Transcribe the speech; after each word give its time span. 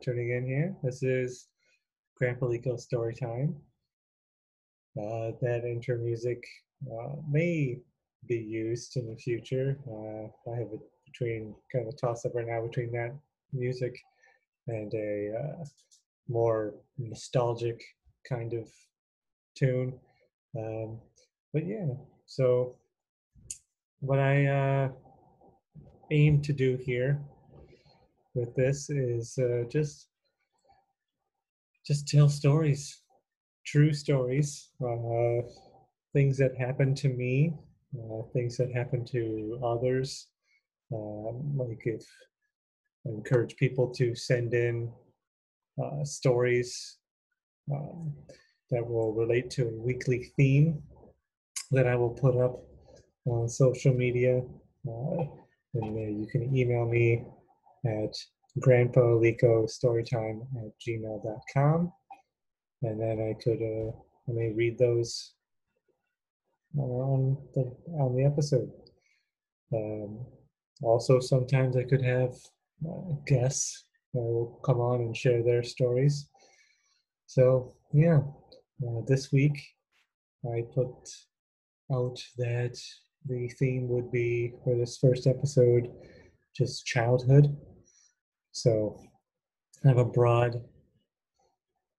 tuning 0.00 0.30
in 0.30 0.46
here. 0.46 0.76
This 0.82 1.02
is 1.02 1.46
Grandpa 2.16 2.46
Lico 2.46 2.78
Story 2.78 3.14
Time. 3.14 3.56
Uh, 4.96 5.32
that 5.40 5.62
intro 5.64 5.98
music 5.98 6.44
uh, 6.86 7.16
may 7.28 7.78
be 8.28 8.36
used 8.36 8.96
in 8.96 9.08
the 9.08 9.16
future. 9.16 9.76
Uh, 9.88 10.50
I 10.50 10.56
have 10.56 10.68
a 10.72 10.78
between 11.06 11.54
kind 11.72 11.86
of 11.86 11.94
a 11.94 11.96
toss 11.96 12.24
up 12.24 12.34
right 12.34 12.46
now 12.46 12.64
between 12.64 12.92
that 12.92 13.12
music 13.52 13.98
and 14.68 14.92
a 14.94 15.32
uh, 15.36 15.64
more 16.28 16.74
nostalgic 16.98 17.82
kind 18.28 18.52
of 18.52 18.68
tune. 19.56 19.98
Um, 20.56 20.98
but 21.52 21.66
yeah, 21.66 21.88
so 22.26 22.76
what 24.00 24.18
I 24.18 24.46
uh, 24.46 24.88
aim 26.10 26.40
to 26.42 26.52
do 26.52 26.76
here 26.76 27.20
with 28.38 28.54
this 28.54 28.88
is 28.90 29.36
uh, 29.38 29.64
just 29.68 30.08
just 31.84 32.06
tell 32.06 32.28
stories, 32.28 33.02
true 33.66 33.92
stories, 33.92 34.68
uh, 34.84 35.40
things 36.12 36.36
that 36.36 36.56
happened 36.56 36.96
to 36.98 37.08
me, 37.08 37.54
uh, 37.98 38.22
things 38.34 38.56
that 38.58 38.70
happened 38.72 39.06
to 39.06 39.58
others, 39.64 40.28
um, 40.92 41.56
like 41.56 41.82
if 41.86 42.04
I 43.06 43.10
encourage 43.10 43.56
people 43.56 43.88
to 43.94 44.14
send 44.14 44.52
in 44.54 44.92
uh, 45.82 46.04
stories 46.04 46.98
um, 47.72 48.12
that 48.70 48.86
will 48.86 49.14
relate 49.14 49.50
to 49.50 49.68
a 49.68 49.82
weekly 49.82 50.30
theme 50.36 50.82
that 51.70 51.86
I 51.86 51.96
will 51.96 52.10
put 52.10 52.36
up 52.36 52.60
on 53.26 53.48
social 53.48 53.94
media. 53.94 54.42
Uh, 54.86 55.24
and 55.74 55.96
uh, 55.96 56.20
you 56.20 56.26
can 56.30 56.54
email 56.56 56.86
me 56.86 57.24
at 57.86 58.14
grandpalicostorytime 58.60 60.40
at 60.56 60.72
gmail.com. 60.86 61.92
And 62.82 63.00
then 63.00 63.20
I 63.20 63.42
could, 63.42 63.60
uh, 63.60 63.90
I 64.28 64.32
may 64.32 64.52
read 64.52 64.78
those 64.78 65.34
on 66.76 67.36
the, 67.54 67.72
on 67.98 68.14
the 68.16 68.24
episode. 68.24 68.70
Um, 69.74 70.26
also, 70.82 71.20
sometimes 71.20 71.76
I 71.76 71.84
could 71.84 72.02
have 72.02 72.34
uh, 72.88 73.14
guests 73.26 73.84
that 74.14 74.20
will 74.20 74.60
come 74.64 74.80
on 74.80 75.00
and 75.00 75.16
share 75.16 75.42
their 75.42 75.62
stories. 75.62 76.28
So, 77.26 77.74
yeah, 77.92 78.20
uh, 78.82 79.00
this 79.06 79.32
week 79.32 79.58
I 80.46 80.62
put 80.74 80.94
out 81.92 82.18
that 82.36 82.78
the 83.26 83.48
theme 83.58 83.88
would 83.88 84.10
be 84.10 84.52
for 84.64 84.76
this 84.76 84.98
first 84.98 85.26
episode 85.26 85.90
just 86.56 86.86
childhood. 86.86 87.56
So, 88.62 88.98
I 89.84 89.88
have 89.88 89.98
a 89.98 90.04
broad 90.04 90.60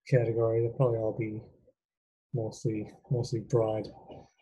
category. 0.10 0.60
They'll 0.60 0.72
probably 0.74 0.98
all 0.98 1.16
be 1.18 1.42
mostly 2.34 2.92
mostly 3.10 3.40
broad. 3.40 3.88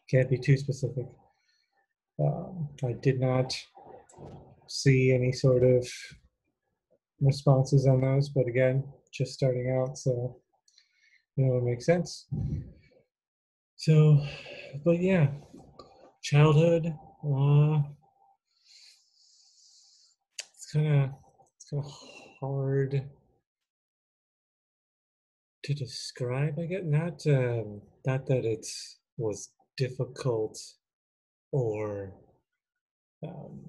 Can't 0.09 0.29
be 0.29 0.39
too 0.39 0.57
specific. 0.57 1.05
Um, 2.19 2.69
I 2.83 2.93
did 2.93 3.19
not 3.19 3.55
see 4.67 5.14
any 5.14 5.31
sort 5.31 5.64
of 5.64 5.87
responses 7.21 7.86
on 7.86 8.02
those, 8.02 8.30
but 8.30 8.47
again, 8.47 8.83
just 9.13 9.33
starting 9.33 9.69
out, 9.80 9.95
so 9.97 10.37
you 11.36 11.45
know, 11.45 11.58
it 11.58 11.63
makes 11.63 11.86
sense. 11.86 12.25
So, 13.75 14.19
but 14.83 14.99
yeah, 14.99 15.27
childhood. 16.23 16.87
Uh, 17.23 17.81
it's 20.55 20.71
kind 20.73 21.03
of 21.03 21.27
kind 21.70 21.83
of 21.83 21.92
hard 22.39 23.04
to 25.64 25.73
describe. 25.73 26.60
I 26.60 26.66
get 26.66 26.86
not 26.86 27.26
um, 27.28 27.82
not 28.05 28.26
that 28.28 28.45
it 28.45 28.66
was 29.17 29.50
difficult 29.76 30.60
or 31.52 32.14
um, 33.23 33.60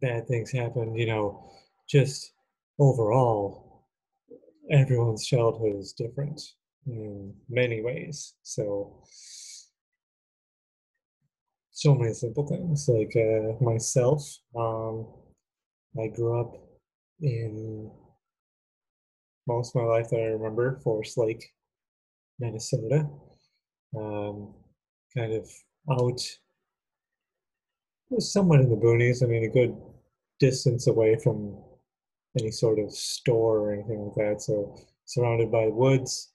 bad 0.00 0.26
things 0.28 0.50
happen, 0.52 0.94
you 0.94 1.06
know, 1.06 1.50
just 1.88 2.32
overall, 2.78 3.86
everyone's 4.70 5.26
childhood 5.26 5.76
is 5.76 5.92
different 5.92 6.40
in 6.86 7.34
many 7.48 7.82
ways. 7.82 8.34
So, 8.42 9.02
so 11.70 11.94
many 11.94 12.12
simple 12.12 12.46
things 12.46 12.88
like 12.88 13.14
uh, 13.16 13.62
myself. 13.64 14.22
Um, 14.56 15.06
I 16.00 16.08
grew 16.08 16.40
up 16.40 16.56
in 17.20 17.90
most 19.46 19.74
of 19.74 19.82
my 19.82 19.88
life 19.88 20.08
that 20.10 20.20
I 20.20 20.24
remember, 20.24 20.80
Forest 20.82 21.18
Lake, 21.18 21.52
Minnesota. 22.38 23.08
Um, 23.96 24.54
kind 25.16 25.32
of 25.32 25.48
out 25.90 26.20
somewhat 28.18 28.60
in 28.60 28.68
the 28.68 28.76
boonies. 28.76 29.22
I 29.22 29.26
mean, 29.26 29.44
a 29.44 29.48
good 29.48 29.76
distance 30.38 30.86
away 30.86 31.16
from 31.22 31.56
any 32.38 32.50
sort 32.50 32.78
of 32.78 32.92
store 32.92 33.58
or 33.58 33.72
anything 33.72 34.00
like 34.00 34.14
that. 34.16 34.42
So 34.42 34.76
surrounded 35.04 35.50
by 35.50 35.68
woods. 35.68 36.32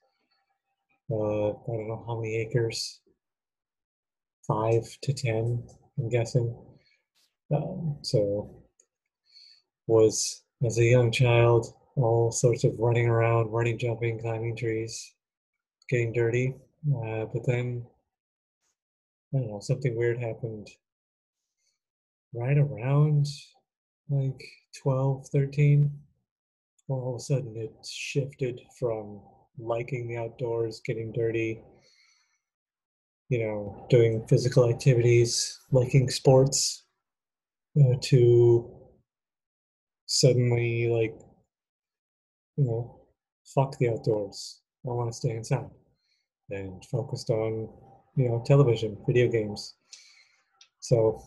Uh, 1.11 1.49
I 1.49 1.67
don't 1.67 1.87
know 1.87 2.03
how 2.07 2.15
many 2.15 2.37
acres. 2.37 3.01
Five 4.47 4.97
to 5.03 5.13
ten, 5.13 5.63
I'm 5.97 6.09
guessing. 6.09 6.55
Um, 7.53 7.97
so 8.01 8.60
was 9.91 10.43
as 10.65 10.77
a 10.77 10.85
young 10.85 11.11
child 11.11 11.67
all 11.97 12.31
sorts 12.31 12.63
of 12.63 12.73
running 12.79 13.07
around, 13.07 13.51
running, 13.51 13.77
jumping, 13.77 14.19
climbing 14.19 14.55
trees, 14.55 15.13
getting 15.89 16.13
dirty. 16.13 16.55
Uh, 16.87 17.25
but 17.25 17.45
then 17.45 17.85
I 19.33 19.37
don't 19.37 19.51
know, 19.51 19.59
something 19.59 19.95
weird 19.95 20.17
happened 20.17 20.69
right 22.33 22.57
around 22.57 23.27
like 24.09 24.41
12, 24.81 25.27
13, 25.27 25.91
all 26.87 27.15
of 27.15 27.19
a 27.19 27.23
sudden 27.23 27.53
it 27.57 27.71
shifted 27.85 28.61
from 28.79 29.19
liking 29.59 30.07
the 30.07 30.17
outdoors, 30.17 30.81
getting 30.85 31.11
dirty, 31.11 31.61
you 33.29 33.39
know, 33.39 33.85
doing 33.89 34.25
physical 34.27 34.69
activities, 34.69 35.59
liking 35.71 36.09
sports, 36.09 36.83
uh, 37.79 37.95
to 38.01 38.80
suddenly 40.11 40.89
like, 40.89 41.15
you 42.57 42.65
know, 42.65 42.99
fuck 43.55 43.77
the 43.77 43.87
outdoors. 43.89 44.61
I 44.85 44.89
want 44.89 45.09
to 45.09 45.17
stay 45.17 45.29
inside 45.29 45.69
and 46.49 46.83
focused 46.85 47.29
on, 47.29 47.69
you 48.17 48.27
know, 48.27 48.43
television, 48.45 48.97
video 49.07 49.29
games. 49.29 49.75
So 50.81 51.21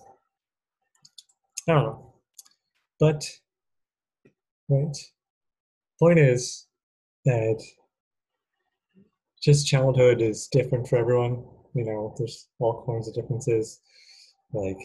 I 1.66 1.72
don't 1.72 1.84
know. 1.84 2.14
But, 3.00 3.24
right. 4.68 4.96
Point 5.98 6.18
is 6.18 6.66
that 7.24 7.64
just 9.42 9.66
childhood 9.66 10.20
is 10.20 10.46
different 10.48 10.88
for 10.88 10.96
everyone. 10.98 11.42
You 11.74 11.86
know, 11.86 12.14
there's 12.18 12.48
all 12.58 12.84
kinds 12.86 13.08
of 13.08 13.14
differences. 13.14 13.80
Like, 14.52 14.78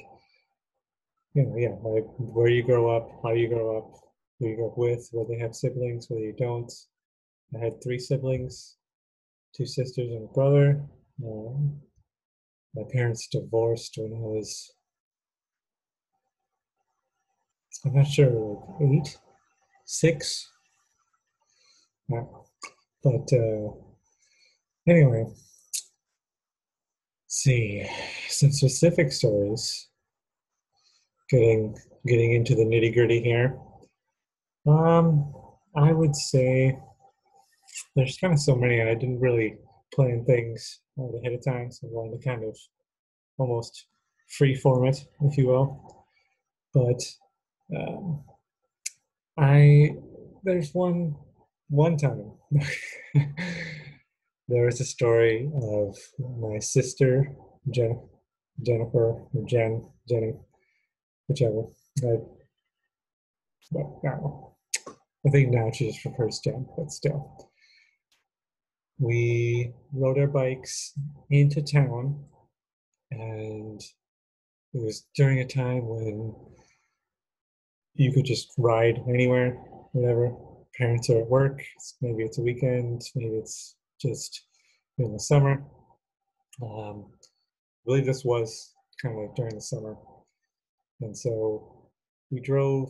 you 1.34 1.44
know, 1.44 1.56
yeah, 1.58 1.76
like 1.84 2.06
where 2.18 2.50
you 2.50 2.64
grow 2.64 2.96
up, 2.96 3.10
how 3.24 3.32
you 3.34 3.48
grow 3.50 3.78
up, 3.78 4.02
who 4.40 4.48
you 4.50 4.56
grow 4.56 4.72
up 4.72 4.78
with, 4.78 5.10
whether 5.12 5.30
they 5.30 5.40
have 5.40 5.56
siblings, 5.56 6.08
whether 6.10 6.24
you 6.24 6.36
don't. 6.38 6.72
I 7.56 7.66
had 7.66 7.84
three 7.84 8.00
siblings, 8.00 8.78
two 9.56 9.66
sisters 9.66 10.12
and 10.12 10.30
a 10.30 10.34
brother. 10.34 10.84
Um, 11.26 11.82
my 12.76 12.84
parents 12.92 13.28
divorced 13.32 13.96
when 13.98 14.14
I 14.14 14.22
was 14.22 14.72
I'm 17.86 17.94
not 17.96 18.08
sure, 18.08 18.30
like 18.30 18.82
eight, 18.92 19.18
six. 19.86 20.50
But 23.04 23.34
uh, 23.34 23.74
anyway, 24.88 25.26
see 27.28 27.86
some 28.28 28.52
specific 28.52 29.12
stories. 29.12 29.89
Getting 31.30 31.76
getting 32.08 32.34
into 32.34 32.56
the 32.56 32.64
nitty 32.64 32.94
gritty 32.94 33.22
here. 33.22 33.58
Um, 34.68 35.34
I 35.76 35.92
would 35.92 36.16
say 36.16 36.78
there's 37.96 38.18
kind 38.18 38.34
of 38.34 38.40
so 38.40 38.56
many, 38.56 38.80
and 38.80 38.90
I 38.90 38.96
didn't 38.96 39.20
really 39.20 39.58
plan 39.94 40.26
things 40.26 40.82
ahead 40.98 41.34
of 41.34 41.44
time, 41.46 41.72
so 41.72 41.88
I'm 41.88 41.94
going 41.94 42.20
to 42.20 42.26
kind 42.26 42.44
of 42.44 42.58
almost 43.38 43.88
free 44.38 44.56
form 44.56 44.86
it, 44.88 44.98
if 45.22 45.38
you 45.38 45.48
will. 45.48 46.08
But 46.74 47.02
um, 47.76 48.24
I 49.38 49.96
there's 50.44 50.74
one 50.74 51.16
one 51.70 51.98
time 51.98 52.32
there 54.48 54.66
was 54.66 54.82
a 54.82 54.86
story 54.86 55.50
of 55.56 55.98
my 56.20 56.60
sister 56.60 57.32
Jen, 57.70 58.02
Jennifer 58.62 59.24
or 59.34 59.46
Jen 59.46 59.88
Jenny 60.08 60.34
whichever 61.30 61.64
I 62.04 62.18
but 63.72 64.04
no. 64.04 64.56
I 65.26 65.30
think 65.30 65.50
now 65.52 65.70
she 65.72 65.88
just 65.88 66.02
prefers 66.02 66.40
Jen, 66.40 66.66
but 66.76 66.92
still. 66.92 67.50
We 68.98 69.74
rode 69.94 70.18
our 70.18 70.28
bikes 70.28 70.94
into 71.30 71.62
town, 71.62 72.24
and 73.12 73.82
it 74.74 74.84
was 74.84 75.06
during 75.16 75.40
a 75.40 75.46
time 75.46 75.88
when 75.88 76.36
you 77.96 78.12
could 78.12 78.26
just 78.26 78.54
ride 78.58 79.02
anywhere, 79.08 79.52
whatever. 79.92 80.36
Parents 80.78 81.10
are 81.10 81.22
at 81.22 81.30
work, 81.30 81.62
maybe 82.02 82.24
it's 82.24 82.38
a 82.38 82.42
weekend, 82.42 83.02
maybe 83.16 83.36
it's 83.36 83.76
just 84.02 84.46
in 84.98 85.14
the 85.14 85.20
summer. 85.20 85.64
Um, 86.62 87.06
I 87.22 87.86
believe 87.86 88.06
this 88.06 88.24
was 88.24 88.74
kind 89.02 89.16
of 89.16 89.22
like 89.22 89.36
during 89.36 89.56
the 89.56 89.62
summer. 89.62 89.96
And 91.02 91.18
so 91.18 91.90
we 92.30 92.40
drove, 92.40 92.90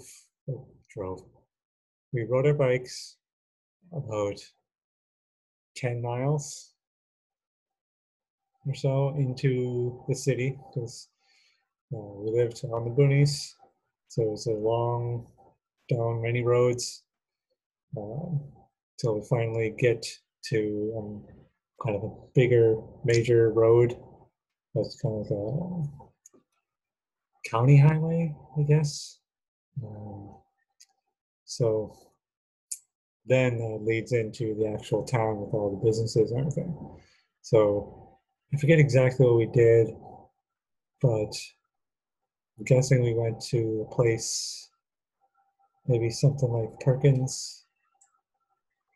oh, 0.50 0.68
drove, 0.94 1.22
we 2.12 2.24
rode 2.24 2.48
our 2.48 2.54
bikes 2.54 3.18
about 3.94 4.40
10 5.76 6.02
miles 6.02 6.74
or 8.66 8.76
so 8.76 9.16
into 9.18 10.04
the 10.08 10.16
city 10.16 10.58
because 10.70 11.10
uh, 11.94 11.98
we 11.98 12.32
lived 12.32 12.64
on 12.66 12.86
the 12.86 12.92
boonies. 12.92 13.54
So 14.08 14.24
it 14.24 14.30
was 14.30 14.48
a 14.48 14.52
long, 14.52 15.28
down 15.90 16.22
many 16.22 16.44
roads 16.44 17.04
um, 17.98 18.42
till 19.00 19.20
we 19.20 19.26
finally 19.28 19.74
get 19.78 20.06
to 20.46 20.94
um, 20.98 21.24
kind 21.84 21.96
of 21.96 22.04
a 22.04 22.16
bigger 22.36 22.76
major 23.06 23.52
road 23.52 23.96
that's 24.76 25.00
kind 25.02 25.26
of 25.26 25.32
a 25.32 26.09
county 27.50 27.78
highway, 27.78 28.36
I 28.58 28.64
guess. 28.64 29.20
Um, 29.84 30.36
so 31.46 31.98
then 33.26 33.58
that 33.58 33.80
leads 33.84 34.12
into 34.12 34.56
the 34.56 34.68
actual 34.68 35.04
town 35.04 35.40
with 35.40 35.54
all 35.54 35.72
the 35.72 35.86
businesses 35.86 36.32
and 36.32 36.42
everything. 36.42 36.76
So 37.42 38.18
I 38.54 38.58
forget 38.58 38.80
exactly 38.80 39.26
what 39.26 39.38
we 39.38 39.46
did, 39.48 39.90
but 41.02 41.34
I'm 42.58 42.66
guessing 42.66 43.04
we 43.04 43.14
went 43.14 43.42
to 43.50 43.86
a 43.90 43.96
place, 43.96 44.70
maybe 45.88 46.10
something 46.10 46.50
like 46.50 46.80
Perkins, 46.82 47.66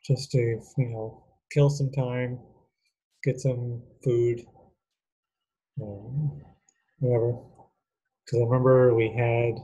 just 0.04 0.30
to, 0.32 0.38
you 0.38 0.88
know, 0.90 1.24
kill 1.50 1.70
some 1.70 1.90
time, 1.92 2.38
get 3.22 3.40
some 3.40 3.82
food, 4.02 4.44
um, 5.80 6.42
whatever. 6.98 7.38
Because 8.24 8.40
I 8.40 8.44
remember 8.44 8.94
we 8.94 9.10
had 9.10 9.54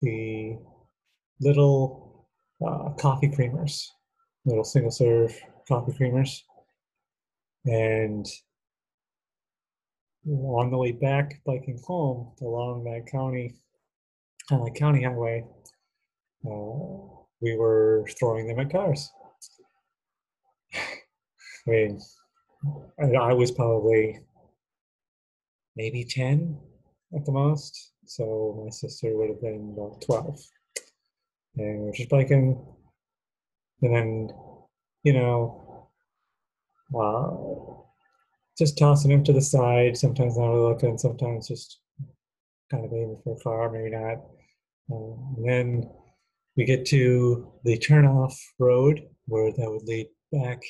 the 0.00 0.58
little 1.40 2.26
uh, 2.64 2.90
coffee 2.90 3.28
creamers, 3.28 3.86
little 4.44 4.64
single 4.64 4.90
serve 4.90 5.38
coffee 5.68 5.92
creamers. 5.92 6.40
And 7.66 8.26
on 10.26 10.70
the 10.70 10.78
way 10.78 10.92
back, 10.92 11.40
biking 11.44 11.80
home 11.84 12.32
along 12.40 12.84
that 12.84 13.10
county, 13.10 13.54
of 14.50 14.60
like 14.60 14.74
county 14.74 15.02
highway, 15.02 15.44
uh, 16.46 17.12
we 17.40 17.56
were 17.56 18.06
throwing 18.18 18.46
them 18.46 18.60
at 18.60 18.70
cars. 18.70 19.10
I 20.74 21.70
mean, 21.70 22.00
I 22.98 23.32
was 23.32 23.50
probably 23.50 24.20
maybe 25.76 26.04
10 26.04 26.58
at 27.14 27.24
the 27.24 27.32
most. 27.32 27.92
So 28.06 28.62
my 28.64 28.70
sister 28.70 29.16
would 29.16 29.28
have 29.30 29.40
been 29.40 29.74
about 29.76 30.00
12. 30.02 30.40
And 31.56 31.82
we 31.82 31.88
are 31.90 31.92
just 31.92 32.08
biking. 32.08 32.64
And 33.82 33.94
then, 33.94 34.30
you 35.02 35.12
know, 35.12 35.88
uh, 36.98 37.82
just 38.58 38.78
tossing 38.78 39.10
him 39.10 39.24
to 39.24 39.32
the 39.32 39.40
side, 39.40 39.96
sometimes 39.96 40.36
not 40.36 40.48
really 40.48 40.72
looking, 40.72 40.98
sometimes 40.98 41.48
just 41.48 41.80
kind 42.70 42.84
of 42.84 42.92
aiming 42.92 43.20
for 43.24 43.36
a 43.36 43.40
car, 43.40 43.70
maybe 43.70 43.90
not. 43.90 44.18
Um, 44.90 45.34
and 45.36 45.48
then 45.48 45.90
we 46.56 46.64
get 46.64 46.84
to 46.86 47.52
the 47.64 47.78
turnoff 47.78 48.34
road 48.58 49.08
where 49.26 49.52
that 49.52 49.70
would 49.70 49.84
lead 49.84 50.08
back 50.32 50.60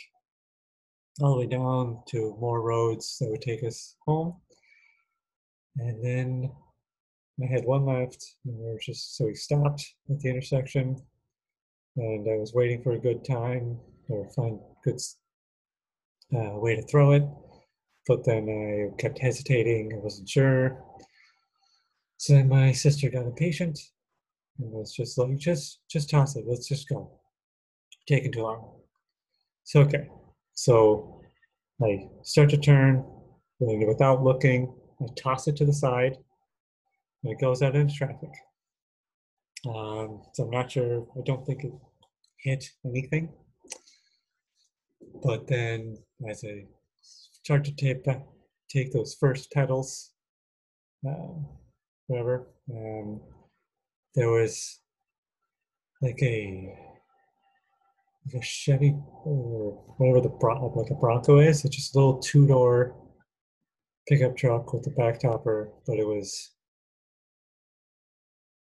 all 1.20 1.34
the 1.34 1.40
way 1.40 1.46
down 1.46 2.02
to 2.08 2.36
more 2.40 2.62
roads 2.62 3.18
that 3.20 3.28
would 3.30 3.42
take 3.42 3.62
us 3.64 3.96
home. 4.06 4.36
And 5.78 6.04
then 6.04 6.52
I 7.42 7.46
had 7.46 7.64
one 7.64 7.86
left, 7.86 8.24
and 8.44 8.56
we 8.58 8.64
were 8.64 8.78
just 8.78 9.16
so 9.16 9.26
we 9.26 9.34
stopped 9.34 9.94
at 10.10 10.20
the 10.20 10.28
intersection, 10.28 11.02
and 11.96 12.28
I 12.28 12.36
was 12.36 12.52
waiting 12.54 12.82
for 12.82 12.92
a 12.92 12.98
good 12.98 13.24
time 13.24 13.78
or 14.08 14.28
find 14.32 14.60
good 14.84 15.00
uh, 16.34 16.58
way 16.58 16.76
to 16.76 16.82
throw 16.82 17.12
it, 17.12 17.24
but 18.06 18.24
then 18.24 18.48
I 18.48 18.96
kept 19.00 19.18
hesitating. 19.18 19.92
I 19.94 19.98
wasn't 19.98 20.28
sure. 20.28 20.82
So 22.18 22.34
then 22.34 22.48
my 22.48 22.72
sister 22.72 23.10
got 23.10 23.26
impatient 23.26 23.78
and 24.58 24.70
was 24.70 24.94
just 24.94 25.18
like, 25.18 25.36
"Just, 25.36 25.80
just 25.90 26.10
toss 26.10 26.36
it. 26.36 26.44
Let's 26.46 26.68
just 26.68 26.88
go." 26.88 27.18
Taking 28.06 28.32
too 28.32 28.42
long. 28.42 28.80
So 29.64 29.80
okay, 29.80 30.08
so 30.54 31.22
I 31.82 32.08
start 32.22 32.50
to 32.50 32.56
turn 32.56 33.04
without 33.58 34.22
looking. 34.22 34.74
I 35.02 35.06
toss 35.16 35.48
it 35.48 35.56
to 35.56 35.64
the 35.64 35.72
side, 35.72 36.16
and 37.22 37.32
it 37.32 37.40
goes 37.40 37.62
out 37.62 37.76
into 37.76 37.94
traffic. 37.94 38.30
Um, 39.66 40.22
so 40.32 40.44
I'm 40.44 40.50
not 40.50 40.70
sure. 40.70 41.06
I 41.16 41.20
don't 41.24 41.46
think 41.46 41.64
it 41.64 41.72
hit 42.38 42.70
anything. 42.84 43.32
But 45.22 45.46
then, 45.46 45.98
as 46.28 46.44
I 46.44 46.66
start 47.00 47.64
to 47.64 47.72
take 47.72 48.04
take 48.68 48.92
those 48.92 49.14
first 49.14 49.50
pedals, 49.52 50.12
uh, 51.08 51.34
whatever, 52.06 52.48
um, 52.70 53.20
there 54.14 54.30
was 54.30 54.80
like 56.00 56.20
a 56.22 56.74
like 58.26 58.42
a 58.42 58.44
Chevy 58.44 58.96
or 59.24 59.72
whatever 59.96 60.20
the 60.20 60.28
Bron- 60.28 60.72
like 60.74 60.90
a 60.90 60.94
Bronco 60.94 61.38
is. 61.38 61.64
It's 61.64 61.76
just 61.76 61.94
a 61.94 61.98
little 61.98 62.18
two 62.18 62.46
door 62.46 62.96
pickup 64.08 64.36
truck 64.36 64.72
with 64.72 64.82
the 64.84 64.90
back 64.90 65.20
topper, 65.20 65.70
but 65.86 65.98
it 65.98 66.06
was 66.06 66.52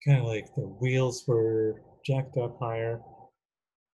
kind 0.06 0.20
of 0.20 0.26
like 0.26 0.54
the 0.56 0.62
wheels 0.62 1.26
were 1.28 1.82
jacked 2.06 2.38
up 2.38 2.58
higher, 2.60 3.02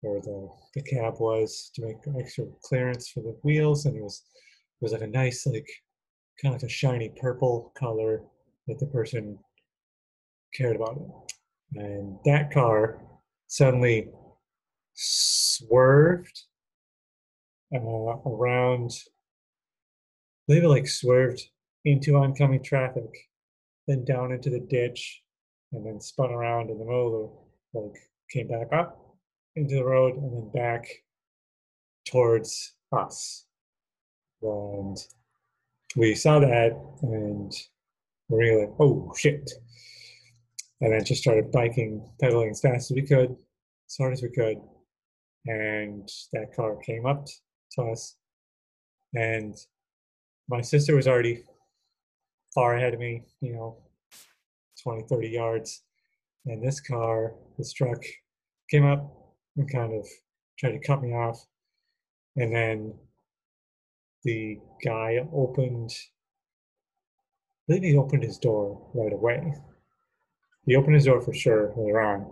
or 0.03 0.21
the 0.21 0.49
the 0.75 0.81
cab 0.83 1.15
was 1.19 1.71
to 1.75 1.85
make 1.85 1.97
extra 2.19 2.45
clearance 2.63 3.09
for 3.09 3.21
the 3.21 3.37
wheels, 3.43 3.85
and 3.85 3.95
it 3.95 4.03
was 4.03 4.23
it 4.81 4.83
was 4.83 4.91
like 4.91 5.01
a 5.01 5.07
nice 5.07 5.45
like 5.45 5.67
kind 6.41 6.55
of 6.55 6.61
like 6.61 6.69
a 6.69 6.73
shiny 6.73 7.09
purple 7.21 7.71
color 7.77 8.23
that 8.67 8.79
the 8.79 8.87
person 8.87 9.37
cared 10.53 10.75
about 10.75 10.97
it. 10.97 11.33
And 11.75 12.17
that 12.25 12.51
car 12.51 13.01
suddenly 13.47 14.09
swerved 14.93 16.43
uh, 17.73 17.79
around 17.79 18.91
believe 20.51 20.65
it 20.65 20.67
like 20.67 20.87
swerved 20.87 21.41
into 21.85 22.17
oncoming 22.17 22.61
traffic, 22.61 23.29
then 23.87 24.03
down 24.03 24.33
into 24.33 24.49
the 24.49 24.59
ditch, 24.59 25.21
and 25.71 25.85
then 25.85 26.01
spun 26.01 26.29
around 26.29 26.69
in 26.69 26.77
the 26.77 26.83
middle 26.83 27.47
of 27.73 27.81
like 27.81 27.95
came 28.29 28.49
back 28.49 28.67
up 28.73 28.99
into 29.55 29.75
the 29.75 29.85
road 29.85 30.17
and 30.17 30.33
then 30.33 30.51
back 30.53 30.85
towards 32.05 32.73
us. 32.91 33.45
And 34.41 34.97
we 35.95 36.15
saw 36.15 36.39
that 36.39 36.77
and 37.01 37.53
we 38.27 38.51
were 38.51 38.65
like, 38.65 38.75
oh 38.77 39.13
shit. 39.17 39.49
And 40.81 40.91
then 40.91 41.05
just 41.05 41.21
started 41.21 41.49
biking, 41.53 42.05
pedaling 42.19 42.49
as 42.49 42.59
fast 42.59 42.91
as 42.91 42.95
we 42.95 43.03
could, 43.03 43.37
as 43.87 43.95
hard 43.97 44.11
as 44.11 44.21
we 44.21 44.29
could. 44.29 44.57
And 45.45 46.09
that 46.33 46.53
car 46.53 46.75
came 46.75 47.05
up 47.05 47.25
to 47.77 47.83
us 47.83 48.17
and 49.13 49.55
my 50.47 50.61
sister 50.61 50.95
was 50.95 51.07
already 51.07 51.43
far 52.53 52.75
ahead 52.75 52.93
of 52.93 52.99
me, 52.99 53.23
you 53.41 53.53
know, 53.53 53.77
20, 54.83 55.03
30 55.07 55.29
yards. 55.29 55.83
And 56.45 56.61
this 56.61 56.79
car, 56.79 57.33
this 57.57 57.71
truck, 57.73 58.01
came 58.69 58.85
up 58.85 59.13
and 59.57 59.71
kind 59.71 59.93
of 59.93 60.07
tried 60.57 60.71
to 60.71 60.79
cut 60.79 61.01
me 61.01 61.13
off. 61.13 61.45
And 62.35 62.53
then 62.53 62.93
the 64.23 64.59
guy 64.83 65.19
opened, 65.33 65.91
I 67.69 67.73
believe 67.73 67.83
he 67.83 67.97
opened 67.97 68.23
his 68.23 68.37
door 68.37 68.89
right 68.93 69.13
away. 69.13 69.53
He 70.65 70.75
opened 70.75 70.95
his 70.95 71.05
door 71.05 71.21
for 71.21 71.33
sure 71.33 71.73
later 71.75 72.01
on, 72.01 72.31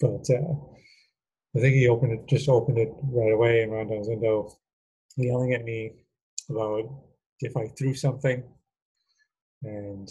but 0.00 0.28
uh, 0.30 0.54
I 1.56 1.60
think 1.60 1.74
he 1.74 1.88
opened 1.88 2.12
it, 2.12 2.26
just 2.28 2.48
opened 2.48 2.78
it 2.78 2.92
right 3.02 3.32
away 3.32 3.62
and 3.62 3.72
ran 3.72 3.88
down 3.88 3.98
his 3.98 4.08
window, 4.08 4.56
yelling 5.16 5.54
at 5.54 5.64
me 5.64 5.92
about 6.48 6.90
if 7.40 7.56
I 7.56 7.68
threw 7.68 7.94
something. 7.94 8.42
And 9.62 10.08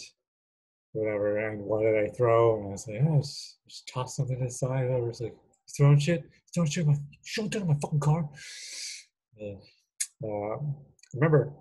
whatever. 0.92 1.38
And 1.38 1.62
what 1.62 1.82
did 1.82 1.96
I 1.96 2.08
throw? 2.08 2.58
And 2.58 2.68
I 2.68 2.70
was 2.70 2.86
like, 2.86 3.00
oh, 3.02 3.18
just, 3.18 3.58
just 3.68 3.88
toss 3.88 4.16
something 4.16 4.38
to 4.38 4.44
the 4.44 4.50
side. 4.50 4.88
Whatever. 4.88 5.08
It's 5.08 5.20
like, 5.20 5.36
throwing 5.76 5.98
shit. 5.98 6.24
Throwing 6.54 6.70
shit. 6.70 6.86
My, 6.86 6.96
show 7.24 7.44
it 7.44 7.52
to 7.52 7.64
my 7.64 7.76
fucking 7.80 8.00
car. 8.00 8.28
Uh, 9.42 10.56
remember, 11.14 11.52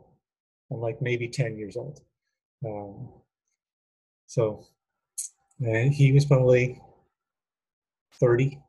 I'm 0.71 0.79
like 0.79 1.01
maybe 1.01 1.27
10 1.27 1.57
years 1.57 1.77
old. 1.77 2.01
Um, 2.65 3.09
so 4.27 4.67
uh, 5.65 5.89
he 5.91 6.11
was 6.11 6.25
probably 6.25 6.81
30. 8.19 8.59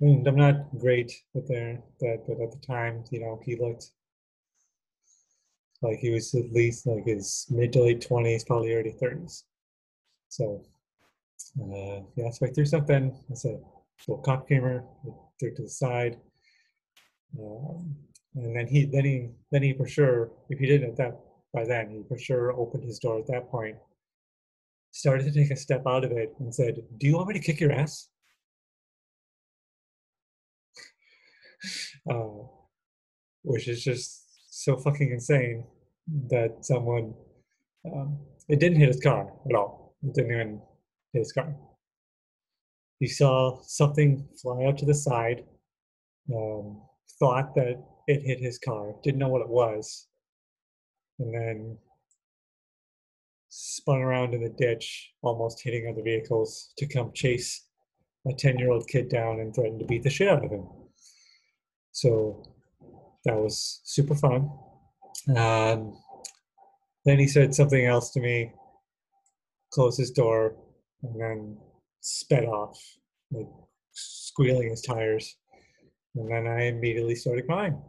I 0.00 0.04
mean, 0.04 0.26
I'm 0.26 0.36
not 0.36 0.78
great 0.78 1.12
with 1.34 1.48
there, 1.48 1.80
that, 2.00 2.24
but 2.26 2.40
at 2.40 2.50
the 2.50 2.66
time, 2.66 3.04
you 3.10 3.20
know, 3.20 3.40
he 3.44 3.56
looked 3.56 3.90
like 5.82 5.98
he 5.98 6.10
was 6.10 6.34
at 6.34 6.52
least 6.52 6.86
like 6.86 7.06
his 7.06 7.46
mid 7.50 7.72
to 7.72 7.82
late 7.82 8.06
20s, 8.08 8.46
probably 8.46 8.74
early 8.74 8.94
30s. 9.00 9.44
So, 10.28 10.62
uh, 11.60 12.00
yeah, 12.16 12.30
so 12.30 12.46
I 12.46 12.50
threw 12.50 12.64
something. 12.64 13.14
I 13.30 13.34
said, 13.34 13.60
little 14.06 14.22
cop 14.22 14.48
camera, 14.48 14.82
threw 15.38 15.50
it 15.50 15.56
to 15.56 15.62
the 15.62 15.68
side. 15.68 16.18
Um, 17.38 17.96
and 18.34 18.56
then 18.56 18.66
he, 18.66 18.84
then 18.86 19.04
he, 19.04 19.30
then 19.50 19.62
he 19.62 19.72
for 19.74 19.86
sure, 19.86 20.30
if 20.48 20.58
he 20.58 20.66
didn't 20.66 20.90
at 20.90 20.96
that 20.96 21.20
by 21.52 21.64
then, 21.64 21.90
he 21.90 22.02
for 22.06 22.18
sure 22.18 22.52
opened 22.52 22.84
his 22.84 22.98
door 22.98 23.18
at 23.18 23.26
that 23.28 23.50
point, 23.50 23.76
started 24.90 25.24
to 25.24 25.32
take 25.32 25.50
a 25.50 25.56
step 25.56 25.82
out 25.86 26.04
of 26.04 26.12
it, 26.12 26.34
and 26.38 26.54
said, 26.54 26.82
"Do 26.98 27.06
you 27.06 27.16
want 27.16 27.28
me 27.28 27.34
to 27.34 27.40
kick 27.40 27.60
your 27.60 27.72
ass?" 27.72 28.08
uh, 32.10 32.44
which 33.42 33.68
is 33.68 33.82
just 33.82 34.25
so 34.66 34.76
fucking 34.76 35.12
insane 35.12 35.62
that 36.28 36.64
someone 36.64 37.14
um, 37.84 38.18
it 38.48 38.58
didn't 38.58 38.80
hit 38.80 38.88
his 38.88 39.00
car 39.00 39.32
at 39.48 39.54
all. 39.54 39.94
It 40.02 40.12
didn't 40.12 40.32
even 40.32 40.60
hit 41.12 41.20
his 41.20 41.30
car. 41.30 41.54
He 42.98 43.06
saw 43.06 43.60
something 43.62 44.26
fly 44.42 44.64
out 44.64 44.78
to 44.78 44.84
the 44.84 44.94
side, 44.94 45.44
um, 46.34 46.82
thought 47.20 47.54
that 47.54 47.80
it 48.08 48.22
hit 48.22 48.40
his 48.40 48.58
car, 48.58 48.92
didn't 49.04 49.20
know 49.20 49.28
what 49.28 49.42
it 49.42 49.48
was, 49.48 50.08
and 51.20 51.32
then 51.32 51.78
spun 53.48 54.00
around 54.00 54.34
in 54.34 54.42
the 54.42 54.54
ditch, 54.58 55.12
almost 55.22 55.62
hitting 55.62 55.86
other 55.88 56.02
vehicles 56.02 56.72
to 56.78 56.88
come 56.88 57.12
chase 57.14 57.68
a 58.28 58.32
10 58.32 58.58
year 58.58 58.72
old 58.72 58.88
kid 58.88 59.08
down 59.08 59.38
and 59.38 59.54
threaten 59.54 59.78
to 59.78 59.84
beat 59.84 60.02
the 60.02 60.10
shit 60.10 60.28
out 60.28 60.44
of 60.44 60.50
him. 60.50 60.66
So 61.92 62.55
that 63.26 63.36
was 63.36 63.80
super 63.84 64.14
fun. 64.14 64.48
Um, 65.36 65.98
then 67.04 67.18
he 67.18 67.26
said 67.26 67.54
something 67.54 67.84
else 67.84 68.10
to 68.12 68.20
me, 68.20 68.52
closed 69.72 69.98
his 69.98 70.12
door, 70.12 70.56
and 71.02 71.20
then 71.20 71.56
sped 72.00 72.44
off, 72.44 72.80
like 73.32 73.48
squealing 73.92 74.70
his 74.70 74.82
tires. 74.82 75.36
And 76.14 76.30
then 76.30 76.46
I 76.46 76.66
immediately 76.66 77.16
started 77.16 77.46
crying. 77.46 77.82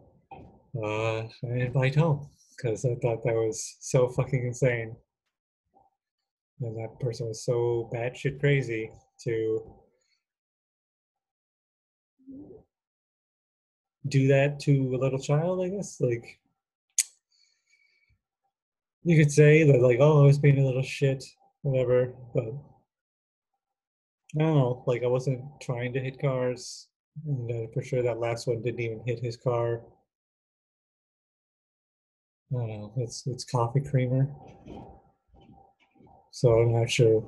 Uh, 0.76 1.20
I 1.20 1.30
didn't 1.44 1.96
home 1.96 2.30
because 2.56 2.84
I 2.84 2.96
thought 2.96 3.24
that 3.24 3.34
was 3.34 3.78
so 3.80 4.10
fucking 4.10 4.46
insane. 4.46 4.96
And 6.62 6.76
that 6.78 7.00
person 7.00 7.28
was 7.28 7.46
so 7.46 7.90
batshit 7.94 8.40
crazy 8.40 8.92
to 9.24 9.62
do 14.10 14.28
that 14.28 14.60
to 14.62 14.96
a 14.96 14.98
little 14.98 15.20
child, 15.20 15.64
I 15.64 15.70
guess. 15.70 16.00
Like, 16.00 16.40
you 19.04 19.18
could 19.18 19.32
say 19.32 19.64
that, 19.64 19.82
like, 19.82 20.00
oh, 20.00 20.24
I 20.24 20.26
was 20.26 20.40
being 20.40 20.60
a 20.60 20.66
little 20.66 20.84
shit, 20.84 21.24
whatever, 21.62 22.14
but 22.34 22.44
I 24.36 24.44
don't 24.44 24.56
know. 24.56 24.84
Like, 24.86 25.04
I 25.04 25.08
wasn't 25.08 25.44
trying 25.62 25.94
to 25.94 26.00
hit 26.00 26.20
cars. 26.20 26.88
And 27.26 27.52
uh, 27.52 27.68
for 27.74 27.82
sure, 27.82 28.04
that 28.04 28.20
last 28.20 28.48
one 28.48 28.62
didn't 28.62 28.80
even 28.80 29.02
hit 29.06 29.20
his 29.20 29.38
car. 29.38 29.82
I 32.52 32.56
don't 32.56 32.68
know. 32.68 32.94
It's 32.98 33.26
it's 33.28 33.44
coffee 33.44 33.82
creamer. 33.82 34.30
So 36.32 36.60
I'm 36.60 36.74
not 36.74 36.90
sure 36.90 37.26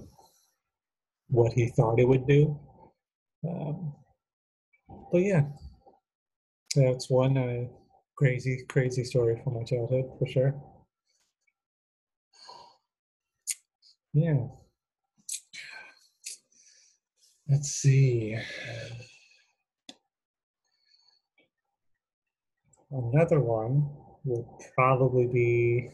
what 1.28 1.54
he 1.54 1.70
thought 1.70 2.00
it 2.00 2.08
would 2.08 2.28
do. 2.28 2.58
Um, 3.48 3.96
but 5.12 5.20
yeah, 5.20 5.44
that's 6.80 7.10
one 7.10 7.38
uh, 7.38 7.66
crazy, 8.18 8.66
crazy 8.70 9.04
story 9.04 9.40
from 9.44 9.56
my 9.56 9.64
childhood 9.64 10.06
for 10.18 10.28
sure. 10.28 10.56
Yeah. 14.14 14.48
Let's 17.48 17.70
see. 17.70 18.38
Another 22.92 23.40
one 23.40 23.90
will 24.24 24.60
probably 24.76 25.28
be. 25.28 25.90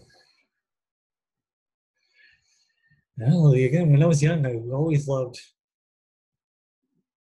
Well, 3.18 3.54
again, 3.54 3.92
when 3.92 4.04
I 4.04 4.08
was 4.08 4.22
young, 4.22 4.46
I 4.46 4.56
always 4.74 5.08
loved 5.08 5.40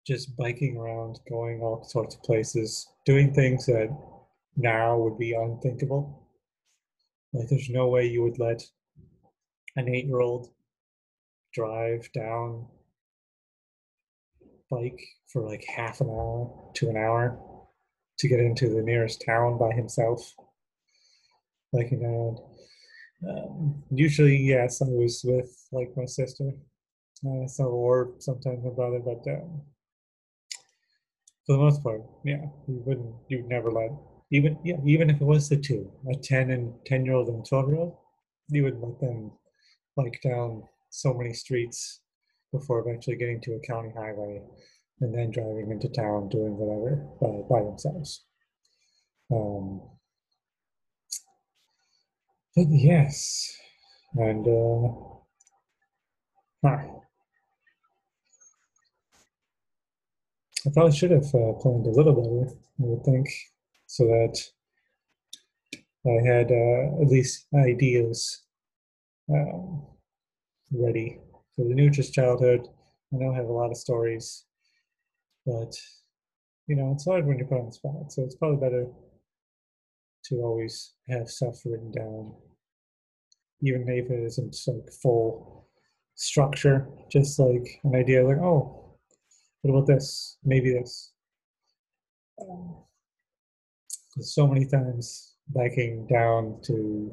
just 0.06 0.37
biking 0.37 0.76
around, 0.76 1.18
going 1.28 1.61
all 1.61 1.84
sorts 1.84 2.14
of 2.14 2.23
places, 2.23 2.87
doing 3.06 3.32
things 3.32 3.66
that 3.66 3.88
now 4.56 4.99
would 4.99 5.18
be 5.18 5.32
unthinkable. 5.32 6.28
Like, 7.32 7.49
there's 7.49 7.70
no 7.70 7.88
way 7.88 8.06
you 8.06 8.23
would 8.23 8.38
let 8.38 8.62
an 9.76 9.88
eight 9.88 10.06
year 10.06 10.20
old 10.20 10.49
drive 11.52 12.08
down 12.12 12.66
bike 14.70 15.00
for 15.28 15.42
like 15.42 15.64
half 15.64 16.00
an 16.00 16.08
hour 16.08 16.70
to 16.75 16.88
an 16.88 16.96
hour 16.96 17.38
to 18.18 18.28
get 18.28 18.40
into 18.40 18.68
the 18.68 18.82
nearest 18.82 19.23
town 19.26 19.58
by 19.58 19.73
himself. 19.73 20.34
Like, 21.73 21.90
you 21.90 21.99
know, 21.99 22.50
um, 23.28 23.82
usually, 23.90 24.37
yes, 24.37 24.80
I 24.80 24.87
was 24.87 25.23
with 25.25 25.50
like 25.73 25.96
my 25.96 26.04
sister, 26.04 26.52
uh, 27.26 27.46
so, 27.49 27.64
or 27.64 28.12
sometimes 28.18 28.62
my 28.62 28.70
brother, 28.70 29.00
but 29.00 29.25
um, 29.32 29.62
for 31.47 31.53
the 31.53 31.59
most 31.59 31.83
part, 31.83 32.03
yeah, 32.25 32.47
you 32.67 32.83
wouldn't, 32.87 33.15
you'd 33.29 33.49
never 33.49 33.71
let, 33.71 33.91
even, 34.31 34.59
yeah, 34.65 34.77
even 34.85 35.11
if 35.11 35.21
it 35.21 35.25
was 35.25 35.49
the 35.49 35.57
two, 35.57 35.91
a 36.11 36.15
10 36.17 36.51
and 36.51 36.73
10 36.87 37.05
year 37.05 37.15
old 37.15 37.29
and 37.29 37.45
12 37.47 37.69
year 37.69 37.79
old, 37.79 37.97
you 38.49 38.65
would 38.65 38.81
let 38.81 38.99
them 39.01 39.31
bike 39.97 40.21
down 40.23 40.63
so 40.91 41.13
many 41.15 41.33
streets 41.33 42.01
before 42.53 42.79
eventually 42.81 43.17
getting 43.17 43.41
to 43.41 43.55
a 43.55 43.61
county 43.61 43.91
highway 43.97 44.41
and 45.01 45.15
then 45.15 45.31
driving 45.31 45.71
into 45.71 45.89
town 45.89 46.29
doing 46.29 46.57
whatever 46.57 46.97
by 47.51 47.63
themselves. 47.63 48.25
Um, 49.31 49.83
but 52.55 52.67
yes, 52.69 53.57
and 54.15 54.47
uh, 54.47 54.93
huh. 56.65 56.94
I 60.66 60.71
probably 60.73 60.97
should 60.97 61.11
have 61.11 61.26
uh, 61.35 61.52
planned 61.61 61.87
a 61.87 61.90
little 61.90 62.14
better, 62.14 62.56
I 62.80 62.85
would 62.87 63.04
think, 63.04 63.28
so 63.87 64.04
that 64.04 64.40
I 66.06 66.26
had 66.26 66.50
uh, 66.50 67.02
at 67.02 67.09
least 67.09 67.47
ideas 67.54 68.42
um, 69.30 69.87
ready 70.73 71.18
for 71.54 71.66
the 71.66 71.75
Nutrist 71.75 72.12
childhood. 72.12 72.66
I 73.12 73.16
know 73.16 73.33
I 73.33 73.37
have 73.37 73.49
a 73.49 73.52
lot 73.52 73.71
of 73.71 73.76
stories, 73.76 74.44
but 75.44 75.73
you 76.66 76.76
know, 76.76 76.92
it's 76.92 77.04
hard 77.04 77.26
when 77.26 77.38
you're 77.38 77.47
put 77.47 77.59
on 77.59 77.66
the 77.66 77.73
spot. 77.73 78.12
So 78.12 78.23
it's 78.23 78.37
probably 78.37 78.56
better 78.56 78.87
to 80.26 80.37
always 80.37 80.94
have 81.09 81.28
stuff 81.28 81.56
written 81.66 81.90
down, 81.90 82.33
even 83.61 83.87
if 83.88 84.11
it 84.11 84.25
isn't 84.25 84.56
like 84.66 84.92
full 85.02 85.68
structure, 86.14 86.88
just 87.11 87.38
like 87.38 87.80
an 87.85 87.94
idea 87.94 88.26
like, 88.26 88.38
oh, 88.38 88.84
what 89.64 89.78
about 89.78 89.87
this? 89.87 90.37
Maybe 90.44 90.73
this. 90.75 91.12
Um, 92.38 92.76
so 94.21 94.47
many 94.47 94.66
times 94.66 95.37
biking 95.49 96.06
down 96.06 96.61
to 96.66 97.11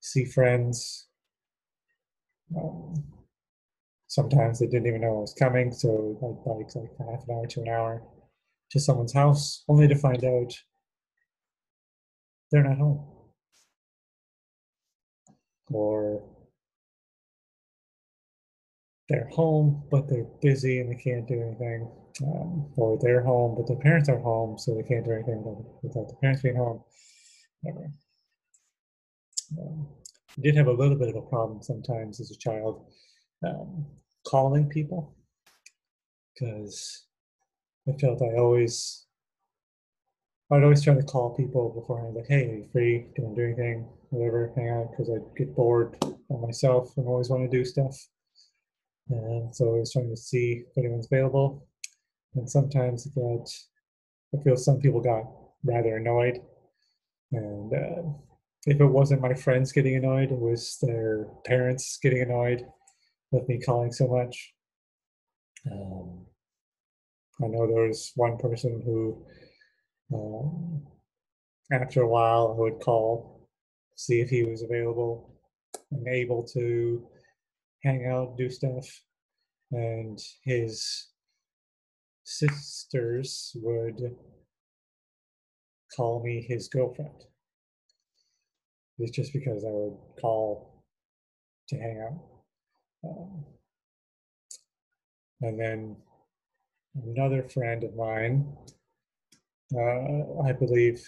see 0.00 0.24
friends. 0.24 1.06
Um, 2.56 2.94
sometimes 4.08 4.58
they 4.58 4.66
didn't 4.66 4.88
even 4.88 5.02
know 5.02 5.18
I 5.18 5.20
was 5.20 5.34
coming, 5.34 5.70
so 5.70 6.18
I'd 6.20 6.44
bike 6.44 6.74
like 6.74 6.90
half 6.98 7.28
an 7.28 7.36
hour 7.36 7.46
to 7.46 7.60
an 7.60 7.68
hour 7.68 8.02
to 8.72 8.80
someone's 8.80 9.14
house, 9.14 9.62
only 9.68 9.86
to 9.86 9.94
find 9.94 10.24
out 10.24 10.52
they're 12.50 12.64
not 12.64 12.78
home. 12.78 13.06
Or 15.70 16.24
they're 19.08 19.28
home, 19.32 19.84
but 19.90 20.08
they're 20.08 20.26
busy 20.42 20.80
and 20.80 20.90
they 20.90 21.00
can't 21.02 21.28
do 21.28 21.40
anything. 21.40 21.88
Um, 22.22 22.72
or 22.76 22.98
they're 22.98 23.22
home, 23.22 23.54
but 23.56 23.66
their 23.66 23.76
parents 23.76 24.08
are 24.08 24.18
home, 24.18 24.58
so 24.58 24.74
they 24.74 24.82
can't 24.82 25.04
do 25.04 25.12
anything 25.12 25.44
without 25.82 26.08
the 26.08 26.14
parents 26.20 26.42
being 26.42 26.56
home. 26.56 26.82
Whatever. 27.60 27.92
Um, 29.60 29.88
did 30.40 30.56
have 30.56 30.66
a 30.66 30.72
little 30.72 30.96
bit 30.96 31.08
of 31.08 31.16
a 31.16 31.22
problem 31.22 31.62
sometimes 31.62 32.20
as 32.20 32.30
a 32.30 32.38
child 32.38 32.86
um, 33.44 33.86
calling 34.26 34.68
people 34.68 35.14
because 36.34 37.06
I 37.88 37.92
felt 37.92 38.22
I 38.22 38.36
always 38.36 39.06
I'd 40.50 40.62
always 40.62 40.82
try 40.82 40.94
to 40.94 41.02
call 41.02 41.34
people 41.34 41.70
beforehand, 41.70 42.14
like, 42.14 42.28
"Hey, 42.28 42.48
are 42.48 42.54
you 42.54 42.68
free? 42.72 43.06
Want 43.18 43.36
to 43.36 43.42
do 43.42 43.46
anything? 43.46 43.88
Whatever, 44.10 44.52
hang 44.54 44.68
out," 44.68 44.90
because 44.90 45.10
I'd 45.10 45.36
get 45.36 45.54
bored 45.56 45.96
by 46.00 46.36
myself 46.40 46.96
and 46.96 47.06
always 47.08 47.28
want 47.28 47.50
to 47.50 47.56
do 47.56 47.64
stuff. 47.64 47.96
And 49.08 49.54
so 49.54 49.76
I 49.76 49.78
was 49.78 49.92
trying 49.92 50.10
to 50.10 50.16
see 50.16 50.64
if 50.68 50.78
anyone's 50.78 51.06
available. 51.10 51.66
And 52.34 52.48
sometimes 52.48 53.04
that 53.04 53.50
I 54.34 54.42
feel 54.42 54.56
some 54.56 54.78
people 54.78 55.00
got 55.00 55.24
rather 55.64 55.96
annoyed. 55.96 56.40
And 57.32 57.72
uh, 57.72 58.02
if 58.66 58.80
it 58.80 58.86
wasn't 58.86 59.22
my 59.22 59.34
friends 59.34 59.72
getting 59.72 59.96
annoyed, 59.96 60.32
it 60.32 60.38
was 60.38 60.78
their 60.82 61.28
parents 61.44 61.98
getting 62.02 62.22
annoyed 62.22 62.66
with 63.30 63.48
me 63.48 63.60
calling 63.60 63.92
so 63.92 64.08
much. 64.08 64.52
Um, 65.70 66.26
I 67.42 67.48
know 67.48 67.66
there 67.66 67.86
was 67.86 68.12
one 68.16 68.38
person 68.38 68.82
who, 68.84 69.24
um, 70.14 70.82
after 71.72 72.02
a 72.02 72.08
while, 72.08 72.54
would 72.54 72.80
call, 72.80 73.48
see 73.96 74.20
if 74.20 74.30
he 74.30 74.44
was 74.44 74.62
available 74.62 75.34
and 75.90 76.06
able 76.08 76.42
to 76.48 77.06
hang 77.86 78.04
out, 78.06 78.36
do 78.36 78.50
stuff. 78.50 78.86
And 79.70 80.18
his 80.44 81.08
sisters 82.24 83.52
would 83.62 84.16
call 85.94 86.22
me 86.22 86.44
his 86.46 86.68
girlfriend. 86.68 87.24
It's 88.98 89.12
just 89.12 89.32
because 89.32 89.64
I 89.64 89.70
would 89.70 89.98
call 90.20 90.82
to 91.68 91.76
hang 91.76 92.00
out. 92.00 93.08
Um, 93.08 93.44
and 95.42 95.60
then 95.60 95.96
another 97.04 97.42
friend 97.48 97.84
of 97.84 97.94
mine, 97.94 98.52
uh, 99.74 100.42
I 100.42 100.52
believe 100.52 101.04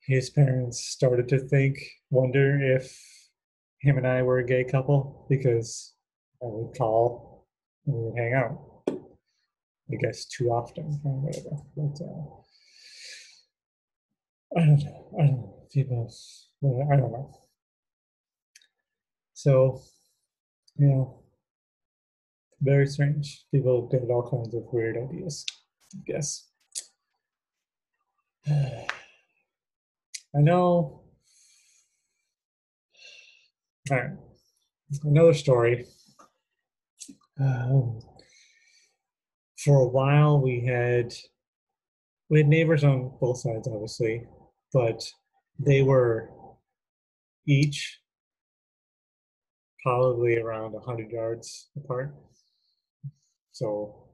his 0.00 0.28
parents 0.28 0.84
started 0.84 1.28
to 1.28 1.38
think, 1.38 1.78
wonder 2.10 2.58
if 2.76 3.17
him 3.80 3.96
and 3.96 4.06
I 4.06 4.22
were 4.22 4.38
a 4.38 4.46
gay 4.46 4.64
couple 4.64 5.26
because 5.28 5.94
I 6.42 6.46
would 6.46 6.76
call 6.76 7.46
and 7.86 7.94
we 7.94 8.02
would 8.02 8.18
hang 8.18 8.34
out. 8.34 8.58
I 9.90 9.96
guess 10.00 10.26
too 10.26 10.50
often 10.50 11.00
or 11.04 11.20
whatever. 11.20 11.56
But 11.76 11.98
uh, 12.04 12.24
I 14.56 14.66
don't 14.66 14.84
know. 14.84 15.16
I 15.18 15.26
don't 15.26 15.36
know. 15.36 15.54
Females, 15.72 16.48
I 16.64 16.96
don't 16.96 17.12
know. 17.12 17.30
So, 19.34 19.82
you 20.76 20.88
know, 20.88 21.22
very 22.60 22.86
strange. 22.86 23.44
People 23.52 23.88
get 23.88 24.02
all 24.10 24.28
kinds 24.28 24.54
of 24.54 24.64
weird 24.72 24.96
ideas, 24.96 25.44
I 25.94 25.98
guess. 26.06 26.48
I 28.50 28.86
know. 30.34 31.07
All 33.90 33.96
right. 33.96 34.10
Another 35.04 35.32
story. 35.32 35.86
Um, 37.40 38.00
for 39.56 39.82
a 39.82 39.88
while, 39.88 40.40
we 40.40 40.64
had 40.66 41.14
we 42.28 42.38
had 42.40 42.48
neighbors 42.48 42.84
on 42.84 43.12
both 43.20 43.38
sides, 43.38 43.66
obviously, 43.66 44.26
but 44.72 45.02
they 45.58 45.82
were 45.82 46.30
each 47.46 47.98
probably 49.82 50.36
around 50.36 50.72
100 50.72 51.10
yards 51.10 51.70
apart. 51.76 52.14
So 53.52 54.08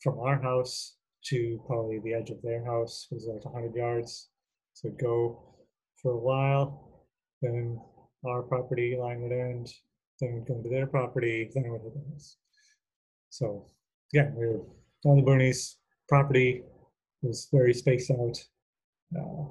from 0.00 0.20
our 0.20 0.40
house 0.40 0.96
to 1.26 1.60
probably 1.66 2.00
the 2.04 2.14
edge 2.14 2.30
of 2.30 2.40
their 2.42 2.64
house 2.64 3.08
was 3.10 3.26
like 3.26 3.44
100 3.44 3.74
yards. 3.74 4.28
So 4.74 4.90
go 4.90 5.56
for 6.00 6.12
a 6.12 6.18
while, 6.18 7.06
then 7.42 7.80
our 8.26 8.42
property 8.42 8.96
line 8.98 9.20
would 9.22 9.32
end, 9.32 9.72
then 10.20 10.34
we'd 10.34 10.46
go 10.46 10.56
into 10.56 10.68
their 10.68 10.86
property, 10.86 11.50
then 11.54 11.64
hit 11.64 11.82
the. 11.82 12.34
So 13.30 13.70
yeah, 14.12 14.30
we 14.34 14.46
were 14.46 14.60
on 15.04 15.16
the 15.16 15.22
Bernie's 15.22 15.76
property 16.08 16.64
it 17.24 17.28
was 17.28 17.48
very 17.50 17.72
spaced 17.72 18.10
out, 18.10 18.36
uh, 19.18 19.44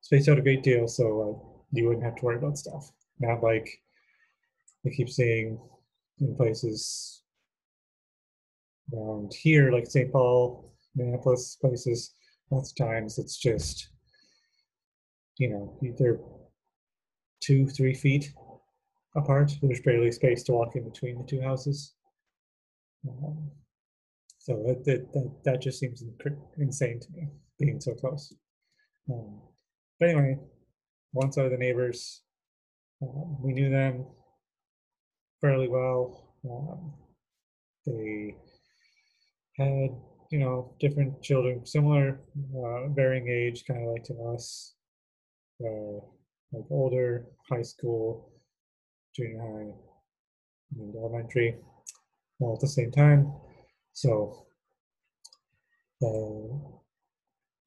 spaced 0.00 0.28
out 0.30 0.38
a 0.38 0.42
great 0.42 0.62
deal, 0.62 0.88
so 0.88 1.04
uh, 1.04 1.66
you 1.70 1.86
wouldn't 1.86 2.04
have 2.04 2.16
to 2.16 2.24
worry 2.24 2.36
about 2.36 2.56
stuff. 2.56 2.90
Not 3.20 3.42
like 3.42 3.68
I 4.86 4.88
keep 4.88 5.10
seeing 5.10 5.58
in 6.20 6.34
places 6.34 7.22
around 8.94 9.34
here, 9.34 9.70
like 9.70 9.86
St. 9.86 10.10
Paul, 10.10 10.72
Minneapolis, 10.96 11.58
places. 11.60 12.14
Lots 12.50 12.70
of 12.70 12.76
times 12.76 13.18
it's 13.18 13.36
just, 13.36 13.90
you 15.36 15.50
know, 15.50 15.78
either 15.82 16.20
two, 17.44 17.66
three 17.66 17.94
feet 17.94 18.32
apart. 19.16 19.52
There's 19.62 19.80
barely 19.80 20.12
space 20.12 20.42
to 20.44 20.52
walk 20.52 20.76
in 20.76 20.84
between 20.84 21.18
the 21.18 21.24
two 21.24 21.40
houses. 21.40 21.94
Um, 23.08 23.50
so 24.38 24.62
that, 24.66 24.84
that, 24.84 25.30
that, 25.44 25.62
just 25.62 25.78
seems 25.78 26.02
insane 26.58 27.00
to 27.00 27.08
me, 27.12 27.28
being 27.58 27.80
so 27.80 27.94
close. 27.94 28.32
Um, 29.10 29.40
but 30.00 30.10
anyway, 30.10 30.38
side 31.30 31.46
of 31.46 31.50
the 31.50 31.58
neighbors, 31.58 32.22
uh, 33.02 33.24
we 33.40 33.52
knew 33.52 33.70
them 33.70 34.06
fairly 35.40 35.68
well. 35.68 36.34
Um, 36.50 36.92
they 37.86 38.34
had, 39.56 39.90
you 40.30 40.38
know, 40.38 40.74
different 40.80 41.22
children, 41.22 41.64
similar, 41.64 42.20
uh, 42.56 42.88
varying 42.88 43.28
age, 43.28 43.64
kind 43.66 43.82
of 43.82 43.92
like 43.92 44.04
to 44.04 44.14
us, 44.34 44.74
uh, 45.64 46.00
like 46.54 46.64
older, 46.70 47.26
high 47.50 47.62
school, 47.62 48.30
junior 49.14 49.40
high, 49.40 49.72
and 50.78 50.94
elementary, 50.96 51.56
all 52.40 52.54
at 52.54 52.60
the 52.60 52.68
same 52.68 52.90
time. 52.90 53.32
So, 53.92 54.46
uh, 56.02 56.74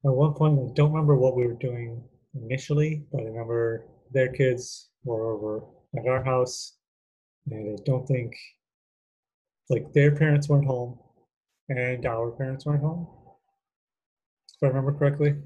at 0.04 0.14
one 0.14 0.34
point, 0.34 0.58
I 0.58 0.72
don't 0.74 0.92
remember 0.92 1.16
what 1.16 1.36
we 1.36 1.46
were 1.46 1.54
doing 1.54 2.02
initially, 2.34 3.04
but 3.10 3.22
I 3.22 3.24
remember 3.24 3.86
their 4.12 4.32
kids 4.32 4.90
were 5.04 5.32
over 5.32 5.64
at 5.98 6.06
our 6.06 6.22
house, 6.22 6.76
and 7.50 7.78
I 7.78 7.82
don't 7.84 8.06
think 8.06 8.34
like 9.70 9.92
their 9.92 10.14
parents 10.14 10.48
weren't 10.48 10.66
home, 10.66 10.98
and 11.68 12.06
our 12.06 12.30
parents 12.30 12.64
weren't 12.64 12.82
home, 12.82 13.06
if 14.54 14.62
I 14.62 14.66
remember 14.68 14.92
correctly. 14.92 15.36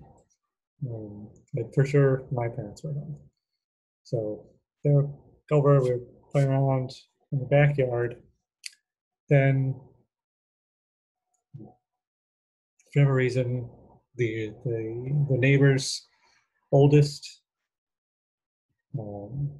Um, 0.88 1.28
but 1.54 1.74
for 1.74 1.84
sure, 1.84 2.24
my 2.30 2.48
parents 2.48 2.82
were 2.82 2.92
home. 2.92 3.16
So 4.12 4.44
they 4.84 4.90
were 4.90 5.08
over, 5.50 5.80
we 5.80 5.92
were 5.92 6.00
playing 6.30 6.48
around 6.48 6.92
in 7.32 7.38
the 7.38 7.46
backyard. 7.46 8.16
Then, 9.30 9.74
for 11.56 11.72
whatever 12.92 13.14
reason, 13.14 13.70
the 14.16 14.52
the, 14.66 15.24
the 15.30 15.38
neighbor's 15.38 16.06
oldest 16.72 17.40
um, 18.98 19.50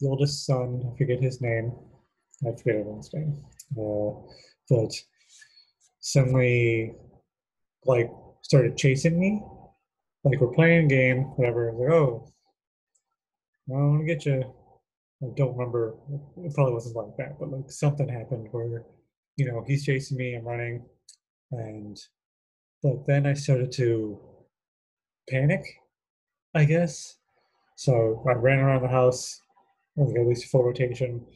the 0.00 0.08
oldest 0.08 0.44
son, 0.44 0.82
I 0.92 0.98
forget 0.98 1.22
his 1.22 1.40
name, 1.40 1.72
I 2.42 2.50
forget 2.56 2.80
everyone's 2.80 3.14
name, 3.14 3.40
uh, 3.78 4.10
but 4.68 4.92
suddenly 6.00 6.92
like 7.84 8.10
started 8.42 8.76
chasing 8.76 9.20
me. 9.20 9.42
Like 10.24 10.40
we're 10.40 10.48
playing 10.48 10.86
a 10.86 10.88
game, 10.88 11.22
whatever. 11.36 11.72
Like, 11.72 11.92
oh, 11.92 12.28
I 13.70 13.72
want 13.72 14.00
to 14.00 14.06
get 14.06 14.24
you. 14.24 14.42
I 15.22 15.26
don't 15.36 15.56
remember. 15.56 15.94
It 16.38 16.54
probably 16.54 16.74
wasn't 16.74 16.96
like 16.96 17.16
that, 17.18 17.38
but 17.38 17.50
like 17.50 17.70
something 17.70 18.08
happened 18.08 18.48
where, 18.50 18.84
you 19.36 19.46
know, 19.46 19.64
he's 19.66 19.84
chasing 19.84 20.16
me, 20.16 20.34
I'm 20.34 20.46
running, 20.46 20.84
and 21.50 21.98
but 22.82 23.06
then 23.06 23.26
I 23.26 23.34
started 23.34 23.72
to 23.72 24.18
panic, 25.28 25.64
I 26.54 26.64
guess. 26.64 27.16
So 27.76 28.24
I 28.28 28.32
ran 28.32 28.60
around 28.60 28.82
the 28.82 28.88
house, 28.88 29.40
like 29.96 30.16
at 30.16 30.26
least 30.26 30.50
full 30.50 30.64
rotation. 30.64 31.26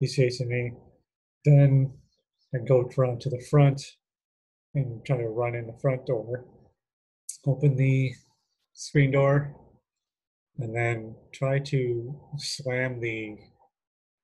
He's 0.00 0.14
chasing 0.14 0.48
me. 0.48 0.72
Then 1.44 1.92
I 2.54 2.58
go 2.66 2.88
around 2.96 3.20
to 3.22 3.30
the 3.30 3.44
front 3.50 3.82
and 4.74 5.04
try 5.04 5.18
to 5.18 5.28
run 5.28 5.54
in 5.54 5.66
the 5.66 5.78
front 5.80 6.06
door, 6.06 6.44
open 7.46 7.76
the 7.76 8.12
screen 8.74 9.10
door, 9.10 9.54
and 10.58 10.74
then 10.74 11.14
try 11.32 11.58
to 11.58 12.14
slam 12.36 13.00
the 13.00 13.38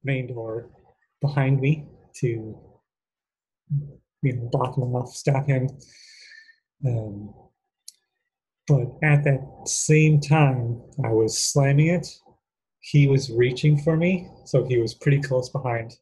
main 0.03 0.27
door 0.35 0.71
behind 1.21 1.61
me 1.61 1.87
to 2.17 2.59
you 4.23 4.33
know 4.37 4.49
block 4.53 4.77
him 4.77 4.95
off, 4.95 5.15
stop 5.15 5.47
him. 5.47 5.69
Um, 6.87 7.35
But 8.67 8.89
at 9.03 9.25
that 9.25 9.43
same 9.67 10.21
time, 10.21 10.81
I 11.05 11.11
was 11.11 11.39
slamming 11.39 11.89
it. 11.89 12.09
He 12.81 13.07
was 13.09 13.31
reaching 13.31 13.79
for 13.79 13.97
me, 13.97 14.29
so 14.47 14.65
he 14.65 14.79
was 14.79 14.95
pretty 14.95 15.21
close 15.21 15.49
behind. 15.51 15.93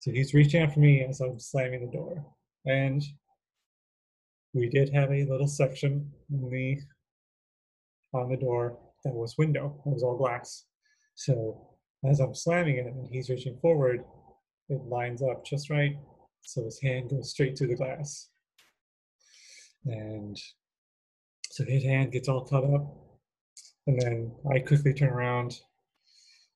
So 0.00 0.10
he's 0.10 0.34
reaching 0.34 0.62
out 0.62 0.72
for 0.74 0.80
me 0.80 1.04
as 1.04 1.20
I'm 1.20 1.38
slamming 1.38 1.84
the 1.84 1.92
door. 1.98 2.24
And 2.66 3.02
we 4.52 4.68
did 4.68 4.90
have 4.94 5.10
a 5.10 5.24
little 5.24 5.46
section 5.48 6.12
in 6.30 6.50
the 6.50 6.78
on 8.12 8.28
the 8.28 8.36
door 8.36 8.78
that 9.04 9.14
was 9.14 9.38
window. 9.38 9.80
It 9.86 9.90
was 9.90 10.02
all 10.02 10.16
glass. 10.16 10.64
So 11.14 11.68
as 12.08 12.20
I'm 12.20 12.34
slamming 12.34 12.76
it 12.76 12.86
and 12.86 13.08
he's 13.10 13.30
reaching 13.30 13.58
forward, 13.60 14.04
it 14.68 14.82
lines 14.84 15.22
up 15.22 15.44
just 15.44 15.70
right. 15.70 15.96
So 16.42 16.64
his 16.64 16.80
hand 16.80 17.10
goes 17.10 17.30
straight 17.30 17.56
through 17.56 17.68
the 17.68 17.76
glass. 17.76 18.28
And 19.84 20.36
so 21.50 21.64
his 21.64 21.82
hand 21.84 22.12
gets 22.12 22.28
all 22.28 22.44
cut 22.44 22.64
up. 22.64 22.96
And 23.86 24.00
then 24.00 24.32
I 24.52 24.60
quickly 24.60 24.94
turn 24.94 25.10
around 25.10 25.58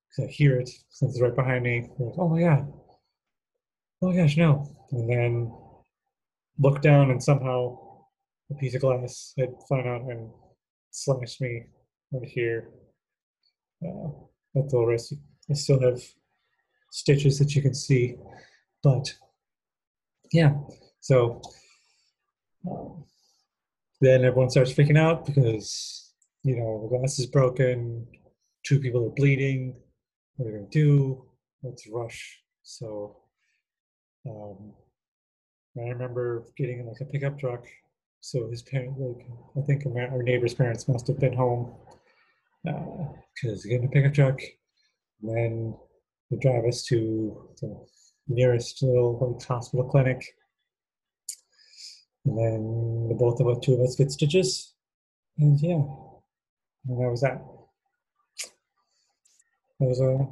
because 0.08 0.30
I 0.30 0.32
hear 0.32 0.58
it 0.58 0.70
since 0.90 1.12
it's 1.12 1.20
right 1.20 1.34
behind 1.34 1.64
me. 1.64 1.88
Like, 1.98 2.14
oh 2.18 2.28
my 2.28 2.40
God. 2.40 2.72
Oh 4.02 4.10
my 4.10 4.16
gosh, 4.16 4.36
no. 4.36 4.70
And 4.92 5.08
then 5.10 5.52
look 6.58 6.82
down 6.82 7.10
and 7.10 7.22
somehow 7.22 7.78
a 8.50 8.54
piece 8.54 8.74
of 8.74 8.82
glass 8.82 9.32
had 9.38 9.54
flown 9.66 9.88
out 9.88 10.02
and 10.02 10.30
slashed 10.90 11.40
me 11.40 11.64
right 12.14 12.28
here 12.28 12.68
uh, 13.84 14.08
at 14.56 14.68
the 14.68 14.78
wrist. 14.78 15.14
I 15.50 15.54
still 15.54 15.80
have 15.80 16.00
stitches 16.90 17.38
that 17.38 17.54
you 17.54 17.62
can 17.62 17.74
see, 17.74 18.16
but 18.82 19.14
yeah. 20.32 20.54
So 21.00 21.42
then 24.00 24.24
everyone 24.24 24.50
starts 24.50 24.72
freaking 24.72 24.98
out 24.98 25.26
because 25.26 26.12
you 26.42 26.56
know 26.56 26.82
the 26.82 26.96
glass 26.96 27.18
is 27.18 27.26
broken, 27.26 28.06
two 28.64 28.80
people 28.80 29.06
are 29.06 29.14
bleeding. 29.14 29.76
What 30.36 30.48
are 30.48 30.52
we 30.52 30.58
gonna 30.58 30.70
do? 30.70 31.24
Let's 31.62 31.86
rush. 31.86 32.40
So 32.62 33.16
um, 34.26 34.72
I 35.78 35.88
remember 35.88 36.44
getting 36.56 36.80
in 36.80 36.86
like 36.86 37.00
a 37.00 37.04
pickup 37.04 37.38
truck 37.38 37.64
so 38.24 38.48
his 38.48 38.62
parents, 38.62 38.98
like 38.98 39.26
I 39.54 39.60
think 39.66 39.84
our 39.84 40.22
neighbor's 40.22 40.54
parents 40.54 40.88
must 40.88 41.06
have 41.08 41.20
been 41.20 41.34
home 41.34 41.74
because 42.64 43.64
uh, 43.64 43.68
getting 43.68 43.86
a 43.86 43.90
pickup 43.90 44.14
truck, 44.14 44.40
and 45.22 45.36
then 45.36 45.74
they 46.30 46.36
drive 46.38 46.64
us 46.64 46.82
to 46.84 47.48
the 47.60 47.86
nearest 48.28 48.82
little 48.82 49.38
hospital 49.46 49.88
clinic, 49.88 50.24
and 52.24 52.38
then 52.38 53.08
the 53.08 53.14
both 53.14 53.40
of 53.40 53.48
us, 53.48 53.58
two 53.62 53.74
of 53.74 53.80
us, 53.80 53.96
get 53.96 54.10
stitches, 54.10 54.74
and 55.38 55.60
yeah, 55.60 55.74
and 55.74 57.00
that 57.00 57.10
was 57.10 57.20
that. 57.20 57.44
That 59.80 59.88
was 59.88 60.00
a, 60.00 60.26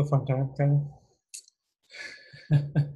a 0.00 0.04
fun 0.04 0.26
time, 0.26 0.50
kind 0.56 0.72
of. 0.72 2.62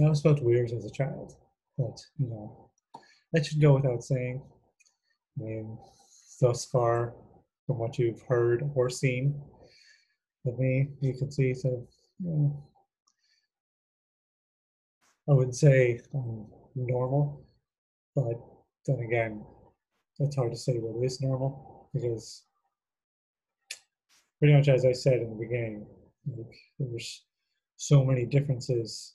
I 0.00 0.04
always 0.04 0.20
felt 0.20 0.42
weird 0.42 0.70
as 0.70 0.84
a 0.84 0.90
child, 0.90 1.34
but 1.78 1.98
you 2.18 2.28
know, 2.28 2.70
that 3.32 3.46
should 3.46 3.60
go 3.60 3.74
without 3.74 4.02
saying. 4.02 4.42
I 5.38 5.44
mean, 5.44 5.78
thus 6.40 6.66
far, 6.66 7.14
from 7.66 7.78
what 7.78 7.98
you've 7.98 8.22
heard 8.22 8.68
or 8.74 8.90
seen 8.90 9.40
of 10.46 10.58
me, 10.58 10.88
you 11.00 11.14
can 11.14 11.30
see 11.30 11.54
so. 11.54 11.86
You 12.20 12.30
know, 12.30 12.64
I 15.28 15.32
wouldn't 15.32 15.56
say 15.56 16.00
I'm 16.14 16.46
normal, 16.74 17.44
but 18.16 18.40
then 18.86 19.00
again, 19.00 19.44
it's 20.18 20.36
hard 20.36 20.52
to 20.52 20.58
say 20.58 20.78
what 20.78 21.04
is 21.04 21.20
normal 21.20 21.90
because 21.92 22.44
pretty 24.38 24.54
much 24.54 24.68
as 24.68 24.84
I 24.84 24.92
said 24.92 25.20
in 25.20 25.30
the 25.30 25.36
beginning, 25.36 25.86
like, 26.26 26.56
there's 26.78 27.24
so 27.76 28.04
many 28.04 28.24
differences 28.24 29.14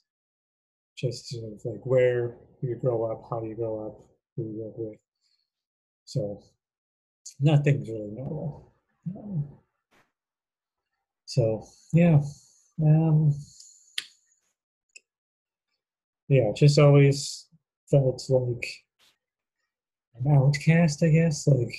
just 0.96 1.28
sort 1.28 1.52
of 1.52 1.60
like 1.64 1.84
where 1.84 2.36
you 2.60 2.76
grow 2.76 3.04
up, 3.10 3.22
how 3.28 3.40
do 3.40 3.48
you 3.48 3.54
grow 3.54 3.86
up, 3.86 4.00
who 4.36 4.44
you 4.44 4.64
live 4.64 4.74
with. 4.76 4.98
So 6.04 6.42
nothing's 7.40 7.88
really 7.88 8.10
normal. 8.10 8.72
So 11.24 11.66
yeah, 11.92 12.20
um, 12.82 13.34
yeah, 16.28 16.52
just 16.54 16.78
always 16.78 17.48
felt 17.90 18.22
like 18.28 18.66
an 20.16 20.32
outcast, 20.32 21.02
I 21.02 21.08
guess. 21.08 21.46
Like 21.48 21.74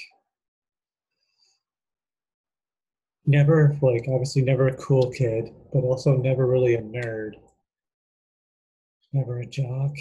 never, 3.26 3.78
like 3.82 4.06
obviously 4.10 4.42
never 4.42 4.68
a 4.68 4.76
cool 4.76 5.12
kid, 5.12 5.54
but 5.72 5.84
also 5.84 6.18
never 6.18 6.46
really 6.46 6.76
a 6.76 6.82
nerd 6.82 7.36
Never 9.16 9.40
a 9.40 9.46
jock. 9.46 9.96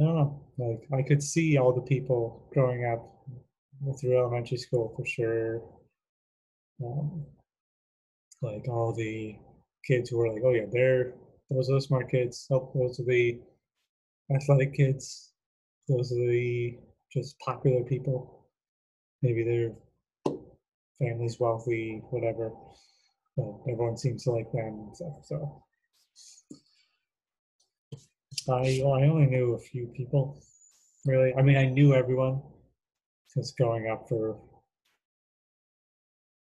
I 0.00 0.04
don't 0.04 0.16
know. 0.16 0.42
Like 0.58 0.82
I 0.92 1.06
could 1.06 1.22
see 1.22 1.56
all 1.56 1.72
the 1.72 1.80
people 1.82 2.48
growing 2.52 2.84
up 2.84 3.24
through 4.00 4.18
elementary 4.18 4.56
school 4.56 4.92
for 4.96 5.06
sure. 5.06 5.62
Um, 6.84 7.24
like 8.42 8.66
all 8.66 8.92
the 8.92 9.36
kids 9.86 10.10
who 10.10 10.18
were 10.18 10.32
like, 10.32 10.42
oh 10.44 10.54
yeah, 10.54 10.66
they're 10.72 11.12
those 11.48 11.70
are 11.70 11.74
the 11.74 11.82
smart 11.82 12.10
kids. 12.10 12.48
Oh, 12.50 12.68
those 12.74 12.98
are 12.98 13.04
the 13.04 13.38
athletic 14.34 14.74
kids. 14.74 15.30
Those 15.88 16.10
are 16.10 16.16
the 16.16 16.78
just 17.12 17.38
popular 17.38 17.84
people. 17.84 18.44
Maybe 19.22 19.44
their 19.44 20.34
family's 20.98 21.38
wealthy, 21.38 22.02
whatever. 22.10 22.50
Well, 23.36 23.64
everyone 23.68 23.96
seems 23.96 24.24
to 24.24 24.32
like 24.32 24.52
them 24.52 24.78
and 24.86 24.96
stuff. 24.96 25.24
So 25.24 25.62
I 28.48 28.82
I 28.84 29.06
only 29.06 29.26
knew 29.26 29.54
a 29.54 29.58
few 29.58 29.86
people. 29.96 30.42
Really, 31.06 31.34
I 31.34 31.42
mean, 31.42 31.56
I 31.56 31.66
knew 31.66 31.94
everyone 31.94 32.42
since 33.28 33.52
growing 33.52 33.88
up 33.88 34.08
for 34.08 34.38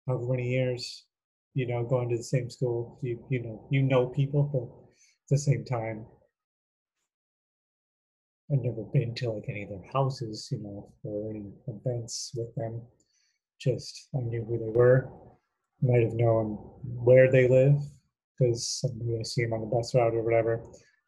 however 0.07 0.27
many 0.29 0.49
years. 0.49 1.05
You 1.55 1.67
know, 1.67 1.85
going 1.85 2.09
to 2.11 2.17
the 2.17 2.23
same 2.23 2.49
school, 2.51 2.99
you 3.03 3.25
you 3.29 3.43
know 3.43 3.67
you 3.71 3.83
know 3.83 4.07
people, 4.07 4.45
but 4.45 4.63
at 4.63 5.29
the 5.31 5.39
same 5.39 5.65
time, 5.65 6.07
I've 8.53 8.63
never 8.63 8.85
been 8.85 9.15
to 9.17 9.31
like 9.33 9.49
any 9.49 9.65
of 9.65 9.71
their 9.71 9.91
houses, 9.93 10.49
you 10.53 10.59
know, 10.59 10.93
or 11.03 11.31
any 11.31 11.53
events 11.67 12.33
with 12.37 12.55
them. 12.55 12.83
Just 13.59 14.09
I 14.15 14.21
knew 14.21 14.45
who 14.45 14.59
they 14.59 14.71
were 14.71 15.11
might 15.83 16.03
have 16.03 16.15
known 16.15 16.59
where 16.83 17.31
they 17.31 17.49
live 17.49 17.81
because 18.39 18.81
somebody 18.81 19.19
I 19.19 19.23
see 19.23 19.45
them 19.45 19.53
on 19.53 19.61
the 19.61 19.67
bus 19.67 19.95
route 19.95 20.15
or 20.15 20.23
whatever. 20.23 20.63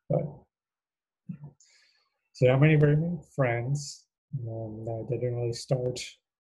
But 0.08 0.22
so 2.32 2.46
not 2.46 2.60
many 2.60 2.76
very 2.76 2.96
many 2.96 3.18
friends. 3.34 4.06
Um, 4.48 5.06
they 5.08 5.16
didn't 5.16 5.36
really 5.36 5.52
start 5.52 5.98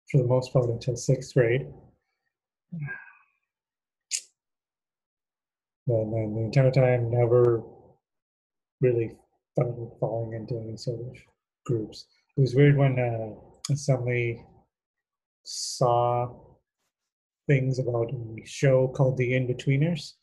for 0.10 0.18
the 0.18 0.28
most 0.28 0.54
part 0.54 0.70
until 0.70 0.96
sixth 0.96 1.34
grade. 1.34 1.68
And 5.88 6.14
then 6.14 6.34
the 6.36 6.42
entire 6.42 6.72
time, 6.72 7.12
never 7.12 7.62
really 8.82 9.16
falling 10.00 10.34
into 10.34 10.60
any 10.60 10.78
sort 10.78 11.00
of 11.00 11.16
groups. 11.66 12.08
It 12.36 12.42
was 12.42 12.56
weird 12.56 12.76
when 12.76 13.00
uh, 13.00 13.76
suddenly 13.76 14.44
saw 15.44 16.34
things 17.48 17.80
about 17.80 18.12
a 18.12 18.46
show 18.46 18.88
called 18.88 19.18
The 19.18 19.32
Inbetweeners. 19.32 20.14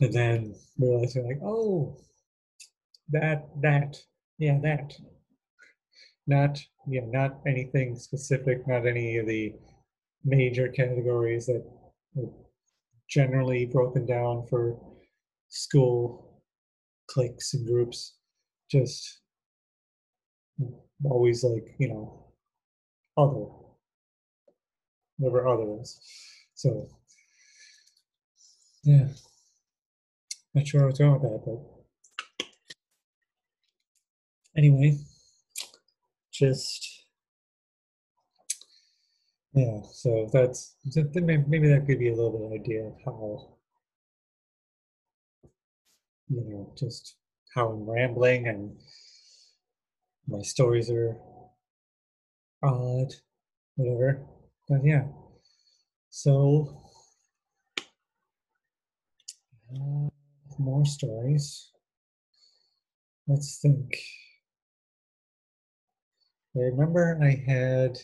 And 0.00 0.12
then 0.12 0.54
realizing 0.78 1.26
like, 1.26 1.40
oh, 1.42 1.96
that, 3.10 3.48
that, 3.62 3.96
yeah, 4.38 4.58
that. 4.62 4.92
Not, 6.26 6.58
yeah, 6.88 7.02
not 7.06 7.38
anything 7.46 7.96
specific, 7.96 8.66
not 8.66 8.86
any 8.86 9.16
of 9.18 9.26
the 9.26 9.54
major 10.24 10.68
categories 10.68 11.46
that 11.46 11.64
are 12.18 12.30
generally 13.08 13.66
broken 13.66 14.04
down 14.04 14.44
for 14.50 14.76
school 15.48 16.42
cliques 17.08 17.54
and 17.54 17.66
groups. 17.66 18.16
Just 18.70 19.20
always 21.04 21.44
like, 21.44 21.76
you 21.78 21.88
know, 21.88 22.32
other 23.16 23.46
never 25.18 25.46
others. 25.46 26.00
So, 26.54 26.88
yeah, 28.84 29.08
not 30.54 30.66
sure 30.66 30.86
what's 30.86 31.00
wrong 31.00 31.20
with 31.20 31.22
that, 31.22 31.42
but 31.44 31.58
anyway, 34.56 34.98
just 36.32 37.04
yeah, 39.54 39.80
so 39.92 40.28
that's 40.32 40.76
maybe 41.14 41.68
that 41.68 41.84
could 41.86 41.98
be 41.98 42.08
a 42.08 42.14
little 42.14 42.32
bit 42.32 42.46
of 42.46 42.52
idea 42.60 42.84
of 42.86 42.94
how 43.04 43.56
you 46.28 46.44
know 46.44 46.72
just 46.78 47.16
how 47.54 47.68
I'm 47.68 47.88
rambling 47.88 48.48
and 48.48 48.76
my 50.28 50.42
stories 50.42 50.90
are 50.90 51.16
odd, 52.62 53.14
whatever. 53.76 54.26
But 54.68 54.84
yeah, 54.84 55.04
so 56.10 56.82
uh, 59.72 60.08
more 60.58 60.84
stories. 60.84 61.70
Let's 63.28 63.58
think. 63.60 63.96
I 66.56 66.60
remember 66.60 67.18
I 67.22 67.42
had 67.46 67.98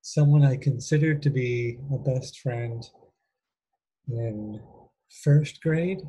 someone 0.00 0.44
I 0.44 0.56
considered 0.56 1.22
to 1.22 1.30
be 1.30 1.78
a 1.92 1.98
best 1.98 2.40
friend 2.40 2.82
in 4.08 4.60
first 5.22 5.60
grade. 5.60 6.00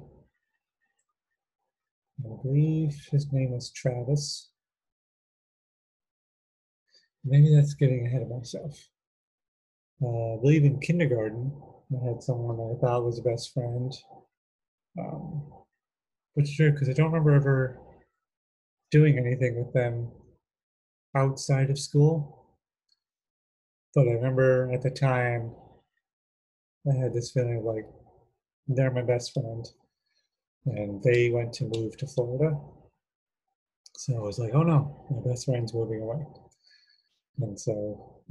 I 2.24 2.36
believe 2.44 3.08
his 3.12 3.32
name 3.32 3.52
was 3.52 3.72
Travis. 3.72 4.51
Maybe 7.24 7.54
that's 7.56 7.74
getting 7.74 8.06
ahead 8.06 8.24
of 8.24 8.30
myself. 8.30 8.90
Uh, 10.02 10.34
I 10.36 10.38
believe 10.42 10.66
in 10.66 10.80
kindergarten, 10.80 11.52
I 11.92 12.08
had 12.08 12.24
someone 12.24 12.56
I 12.60 12.80
thought 12.80 13.06
was 13.06 13.20
a 13.20 13.22
best 13.22 13.54
friend. 13.54 13.94
Um, 15.00 15.44
which 16.34 16.50
is 16.50 16.56
true 16.56 16.72
because 16.72 16.90
I 16.90 16.94
don't 16.94 17.12
remember 17.12 17.36
ever 17.36 17.80
doing 18.90 19.18
anything 19.18 19.56
with 19.58 19.74
them 19.74 20.10
outside 21.16 21.70
of 21.70 21.80
school. 21.80 22.48
But 23.94 24.08
I 24.08 24.12
remember 24.12 24.72
at 24.74 24.82
the 24.82 24.90
time, 24.90 25.52
I 26.90 26.96
had 26.98 27.14
this 27.14 27.32
feeling 27.32 27.58
of 27.58 27.64
like, 27.64 27.88
they're 28.68 28.92
my 28.92 29.02
best 29.02 29.34
friend. 29.34 29.66
And 30.66 31.02
they 31.04 31.30
went 31.30 31.54
to 31.54 31.66
move 31.66 31.98
to 31.98 32.08
Florida. 32.08 32.58
So 33.98 34.16
I 34.16 34.20
was 34.22 34.40
like, 34.40 34.54
oh 34.54 34.64
no, 34.64 35.06
my 35.10 35.30
best 35.30 35.46
friend's 35.46 35.74
moving 35.74 36.02
away. 36.02 36.26
And 37.40 37.60
so, 37.60 38.22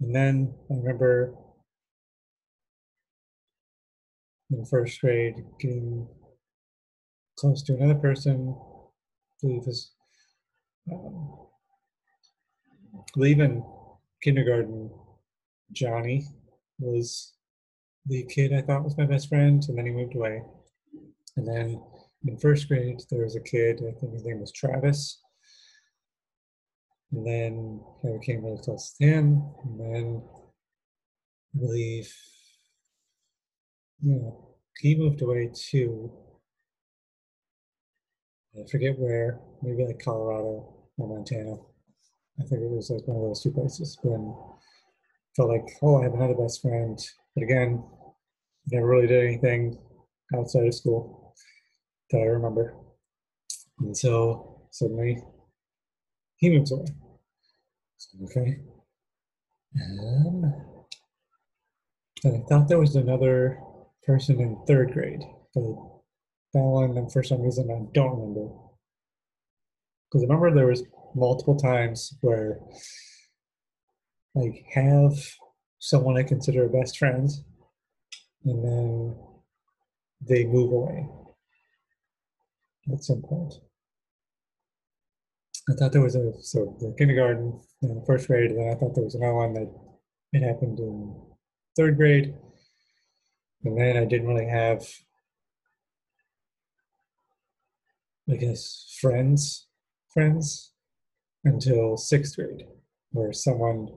and 0.00 0.14
then 0.14 0.54
I 0.70 0.74
remember 0.74 1.34
in 4.50 4.64
first 4.64 5.00
grade 5.00 5.44
getting 5.60 6.06
close 7.38 7.62
to 7.64 7.74
another 7.74 7.98
person, 7.98 8.54
I 8.56 9.46
believe 9.46 9.66
is, 9.66 9.92
um, 10.92 11.46
in 13.16 13.62
kindergarten, 14.22 14.90
Johnny 15.72 16.26
was 16.78 17.34
the 18.06 18.24
kid 18.24 18.52
I 18.52 18.62
thought 18.62 18.84
was 18.84 18.96
my 18.96 19.06
best 19.06 19.28
friend, 19.28 19.64
and 19.68 19.76
then 19.76 19.86
he 19.86 19.92
moved 19.92 20.14
away. 20.14 20.42
And 21.36 21.46
then 21.46 21.82
in 22.26 22.38
first 22.38 22.68
grade, 22.68 23.00
there 23.10 23.24
was 23.24 23.36
a 23.36 23.40
kid, 23.40 23.82
I 23.86 23.92
think 23.98 24.12
his 24.12 24.24
name 24.24 24.40
was 24.40 24.52
Travis. 24.52 25.20
And 27.12 27.26
then 27.26 27.80
I 28.04 28.18
became 28.18 28.44
really 28.44 28.62
close 28.62 28.92
to 28.92 29.04
him. 29.04 29.42
And 29.64 29.80
then 29.80 30.22
I 31.54 31.58
believe, 31.58 32.12
yeah, 34.00 34.30
he 34.78 34.96
moved 34.96 35.22
away 35.22 35.50
too. 35.54 36.12
I 38.58 38.68
forget 38.70 38.98
where, 38.98 39.40
maybe 39.62 39.84
like 39.84 40.02
Colorado 40.02 40.74
or 40.98 41.08
Montana. 41.08 41.56
I 42.38 42.44
think 42.44 42.62
it 42.62 42.70
was 42.70 42.90
like 42.90 43.06
one 43.06 43.16
of 43.16 43.22
those 43.22 43.42
two 43.42 43.50
places. 43.50 43.98
When 44.02 44.34
felt 45.36 45.50
like, 45.50 45.68
oh, 45.82 46.00
I 46.00 46.04
have 46.04 46.14
another 46.14 46.34
best 46.34 46.62
friend. 46.62 46.98
But 47.34 47.44
again, 47.44 47.84
never 48.70 48.86
really 48.86 49.06
did 49.06 49.24
anything 49.24 49.78
outside 50.34 50.66
of 50.66 50.74
school 50.74 51.34
that 52.10 52.18
I 52.18 52.24
remember. 52.24 52.74
And 53.80 53.96
so 53.96 54.68
suddenly 54.70 55.22
he 56.36 56.50
moves 56.50 56.72
away. 56.72 56.86
Okay. 58.24 58.60
And 59.74 60.44
I 62.24 62.40
thought 62.48 62.68
there 62.68 62.78
was 62.78 62.96
another 62.96 63.58
person 64.04 64.40
in 64.40 64.56
third 64.66 64.92
grade, 64.92 65.22
but 65.54 65.62
that 66.54 66.62
one, 66.62 67.10
for 67.10 67.22
some 67.22 67.42
reason, 67.42 67.70
I 67.70 67.86
don't 67.92 68.18
remember. 68.18 68.48
Because 70.10 70.22
I 70.22 70.26
remember 70.26 70.54
there 70.54 70.68
was 70.68 70.84
multiple 71.14 71.56
times 71.56 72.14
where 72.20 72.60
like, 74.34 74.64
have 74.72 75.12
someone 75.78 76.16
I 76.16 76.22
consider 76.22 76.64
a 76.64 76.68
best 76.68 76.98
friend, 76.98 77.28
and 78.44 78.64
then 78.64 79.16
they 80.20 80.44
move 80.44 80.72
away 80.72 81.08
at 82.92 83.02
some 83.02 83.22
point. 83.22 83.54
I 85.68 85.72
thought 85.74 85.92
there 85.92 86.02
was 86.02 86.14
a 86.14 86.32
so 86.42 86.76
the 86.80 86.94
kindergarten 86.96 87.60
first 88.06 88.28
grade, 88.28 88.52
and 88.52 88.60
then 88.60 88.70
I 88.70 88.74
thought 88.74 88.94
there 88.94 89.04
was 89.04 89.16
another 89.16 89.34
one 89.34 89.54
that 89.54 89.68
it 90.32 90.42
happened 90.42 90.78
in 90.78 91.14
third 91.76 91.96
grade, 91.96 92.34
and 93.64 93.76
then 93.76 93.96
I 93.96 94.04
didn't 94.04 94.28
really 94.28 94.46
have, 94.48 94.86
I 98.30 98.36
guess, 98.36 98.96
friends, 99.00 99.66
friends 100.08 100.72
until 101.44 101.96
sixth 101.96 102.36
grade, 102.36 102.66
where 103.10 103.32
someone 103.32 103.88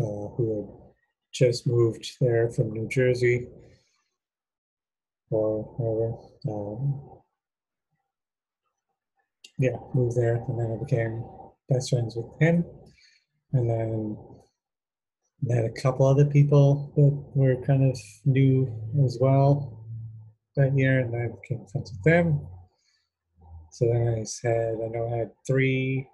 uh, 0.00 0.28
who 0.36 0.44
had 0.56 0.94
just 1.32 1.66
moved 1.66 2.16
there 2.20 2.50
from 2.50 2.72
New 2.72 2.88
Jersey 2.88 3.48
or 5.30 5.64
wherever, 5.76 6.12
um, 6.48 7.13
yeah, 9.58 9.76
moved 9.94 10.16
there, 10.16 10.36
and 10.48 10.58
then 10.58 10.72
I 10.72 10.84
became 10.84 11.24
best 11.68 11.90
friends 11.90 12.16
with 12.16 12.26
him, 12.40 12.64
and 13.52 13.68
then 13.70 14.16
had 15.50 15.64
a 15.64 15.80
couple 15.82 16.06
other 16.06 16.24
people 16.24 16.92
that 16.96 17.38
were 17.38 17.56
kind 17.66 17.90
of 17.90 17.98
new 18.24 18.66
as 19.04 19.18
well 19.20 19.84
that 20.56 20.76
year, 20.76 21.00
and 21.00 21.14
I 21.14 21.28
became 21.40 21.66
friends 21.66 21.92
with 21.92 22.02
them. 22.02 22.46
So 23.72 23.86
then 23.86 24.16
I 24.20 24.22
said, 24.24 24.74
I 24.74 24.88
know 24.88 25.12
I 25.12 25.18
had 25.18 25.30
three 25.46 26.08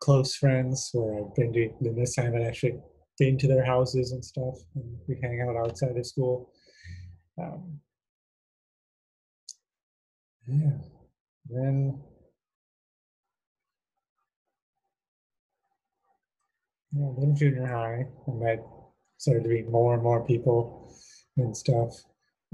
close 0.00 0.36
friends 0.36 0.90
where 0.92 1.18
I've 1.18 1.34
been 1.34 1.52
to, 1.52 1.70
and 1.80 1.98
this 1.98 2.14
time 2.14 2.34
I'd 2.36 2.46
actually 2.46 2.78
been 3.18 3.36
to 3.38 3.48
their 3.48 3.64
houses 3.64 4.12
and 4.12 4.24
stuff, 4.24 4.54
and 4.74 4.96
we 5.08 5.18
hang 5.22 5.40
out 5.40 5.56
outside 5.56 5.96
of 5.96 6.06
school. 6.06 6.52
Um, 7.38 7.80
yeah. 10.46 10.78
Then, 11.48 12.02
yeah, 16.92 17.10
then 17.18 17.36
junior 17.36 17.66
high, 17.66 18.06
I 18.26 18.30
met 18.32 18.64
started 19.18 19.44
to 19.44 19.50
meet 19.50 19.68
more 19.68 19.94
and 19.94 20.02
more 20.02 20.24
people 20.24 20.92
and 21.36 21.56
stuff. 21.56 21.94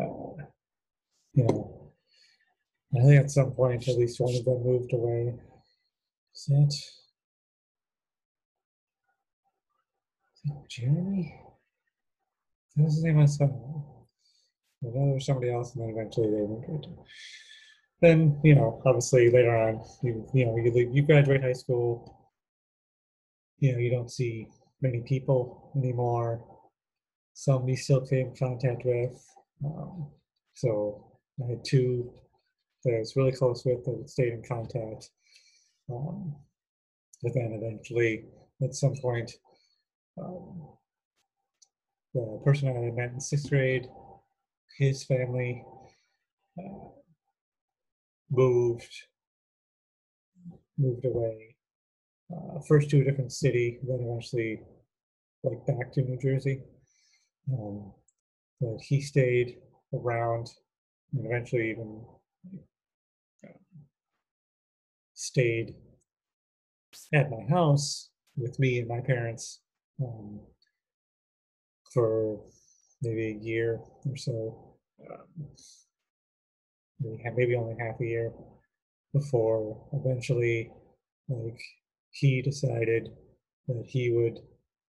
Uh, 0.01 0.45
you 1.35 1.45
know, 1.45 1.93
I 2.95 3.03
think 3.03 3.21
at 3.21 3.31
some 3.31 3.53
point 3.53 3.89
at 3.89 3.97
least 3.97 4.21
one 4.21 4.35
of 4.35 4.45
them 4.45 4.63
moved 4.63 4.93
away. 4.93 5.35
Is 6.35 6.47
that 6.47 6.73
Jeremy? 10.69 11.41
That 12.77 12.85
was 12.85 12.95
his 12.95 13.05
name 13.05 13.21
I 13.21 13.27
saw. 13.27 13.45
I 13.45 13.49
know 14.87 14.93
there 14.93 15.15
was 15.15 15.27
somebody 15.27 15.53
else, 15.53 15.75
and 15.75 15.83
then 15.83 15.91
eventually 15.91 16.31
they 16.31 16.67
good. 16.67 16.87
Then, 18.03 18.41
you 18.43 18.57
know, 18.57 18.83
obviously 18.85 19.31
later 19.31 19.57
on, 19.57 19.81
you 20.03 20.29
you 20.35 20.45
know, 20.45 20.57
you 20.57 20.73
leave, 20.73 20.93
you 20.93 21.03
graduate 21.03 21.43
high 21.43 21.53
school. 21.53 22.19
You 23.61 23.73
know, 23.73 23.79
you 23.79 23.91
don't 23.91 24.11
see 24.11 24.49
many 24.81 25.03
people 25.03 25.71
anymore. 25.77 26.45
Some 27.33 27.69
you 27.69 27.77
still 27.77 28.05
stay 28.05 28.23
in 28.23 28.35
contact 28.37 28.83
with. 28.85 29.15
Um, 29.65 30.09
so 30.53 31.13
I 31.41 31.51
had 31.51 31.65
two 31.65 32.13
that 32.85 32.97
I 32.97 32.99
was 32.99 33.15
really 33.15 33.31
close 33.31 33.65
with 33.65 33.85
that 33.85 34.11
stayed 34.11 34.33
in 34.33 34.43
contact. 34.43 35.11
Um, 35.89 36.35
but 37.23 37.35
then 37.35 37.53
eventually, 37.53 38.25
at 38.63 38.75
some 38.75 38.97
point, 38.97 39.31
um, 40.21 40.71
the 42.15 42.41
person 42.45 42.69
I 42.69 42.73
had 42.73 42.97
met 42.97 43.13
in 43.13 43.21
sixth 43.21 43.49
grade, 43.49 43.87
his 44.77 45.05
family 45.05 45.65
uh, 46.59 46.89
moved 48.33 48.93
moved 50.79 51.05
away 51.05 51.55
uh, 52.33 52.59
first 52.67 52.91
to 52.91 53.01
a 53.01 53.05
different 53.05 53.33
city, 53.33 53.79
then 53.87 54.01
eventually 54.01 54.61
like 55.45 55.65
back 55.67 55.93
to 55.93 56.03
New 56.03 56.19
Jersey. 56.19 56.63
Um, 57.53 57.93
but 58.61 58.81
he 58.81 59.01
stayed 59.01 59.59
around 59.93 60.49
and 61.13 61.27
eventually 61.27 61.71
even 61.71 62.01
uh, 63.45 63.49
stayed 65.15 65.75
at 67.13 67.31
my 67.31 67.45
house 67.51 68.11
with 68.37 68.59
me 68.59 68.79
and 68.79 68.89
my 68.89 69.01
parents 69.01 69.61
um, 70.03 70.41
for 71.93 72.41
maybe 73.03 73.27
a 73.27 73.45
year 73.45 73.81
or 74.09 74.17
so, 74.17 74.75
um, 75.11 75.47
maybe, 77.37 77.57
only 77.57 77.77
half 77.79 78.01
a 78.01 78.05
year 78.05 78.33
before 79.13 79.77
eventually, 79.93 80.71
like 81.29 81.61
he 82.11 82.43
decided 82.43 83.11
that 83.69 83.85
he 83.87 84.11
would 84.11 84.41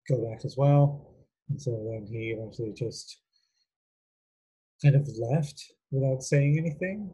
go 0.09 0.29
back 0.29 0.45
as 0.45 0.57
well, 0.57 1.15
and 1.49 1.61
so 1.61 1.71
then 1.71 2.07
he 2.11 2.31
eventually 2.31 2.73
just 2.73 3.19
kind 4.83 4.97
of 4.97 5.09
left 5.19 5.73
without 5.91 6.23
saying 6.23 6.59
anything. 6.59 7.11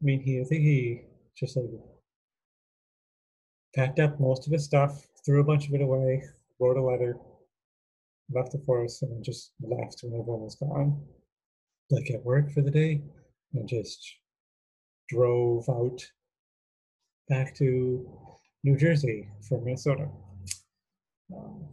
I 0.00 0.04
mean, 0.04 0.20
he 0.20 0.40
I 0.40 0.44
think 0.44 0.62
he 0.62 1.02
just 1.36 1.56
like 1.56 1.70
packed 3.74 4.00
up 4.00 4.18
most 4.18 4.46
of 4.46 4.52
his 4.52 4.64
stuff, 4.64 5.06
threw 5.24 5.40
a 5.40 5.44
bunch 5.44 5.68
of 5.68 5.74
it 5.74 5.82
away, 5.82 6.22
wrote 6.58 6.76
a 6.76 6.82
letter, 6.82 7.16
left 8.32 8.52
the 8.52 8.62
forest, 8.66 9.02
and 9.02 9.12
then 9.12 9.22
just 9.22 9.52
left 9.60 10.00
when 10.02 10.18
everyone 10.18 10.42
was 10.42 10.56
gone. 10.56 11.02
Like 11.90 12.10
at 12.10 12.24
work 12.24 12.52
for 12.52 12.62
the 12.62 12.70
day, 12.70 13.02
and 13.54 13.68
just 13.68 14.16
drove 15.08 15.68
out 15.68 16.00
back 17.28 17.54
to 17.56 18.08
New 18.64 18.76
Jersey 18.76 19.28
from 19.48 19.64
Minnesota. 19.64 20.08
Um, 21.34 21.68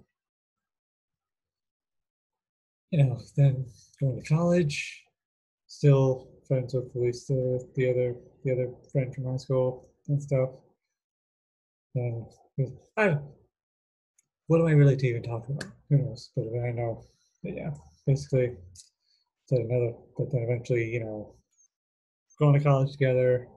you 2.92 3.04
know, 3.04 3.20
then 3.36 3.66
going 4.00 4.22
to 4.22 4.28
college, 4.28 5.04
still 5.68 6.30
friends 6.48 6.74
with 6.74 6.96
least 6.96 7.28
the, 7.28 7.68
the 7.76 7.90
other 7.90 8.16
the 8.44 8.52
other 8.52 8.70
friend 8.92 9.14
from 9.14 9.26
high 9.26 9.38
school 9.38 9.90
and 10.08 10.22
stuff. 10.22 10.50
And 11.96 12.26
I, 12.98 13.18
what 14.48 14.62
am 14.62 14.68
I 14.68 14.72
really 14.72 14.96
to 14.96 15.08
even 15.08 15.24
talk 15.24 15.48
about? 15.50 15.66
Who 15.90 15.98
knows? 15.98 16.30
But 16.36 16.46
I 16.64 16.72
know, 16.72 17.04
but 17.44 17.56
yeah, 17.56 17.72
basically, 18.06 18.56
another. 19.52 19.94
But 20.18 20.32
then 20.32 20.44
eventually, 20.44 20.90
you 20.90 21.00
know, 21.02 21.36
going 22.40 22.54
to 22.54 22.64
college 22.64 22.92
together, 22.92 23.48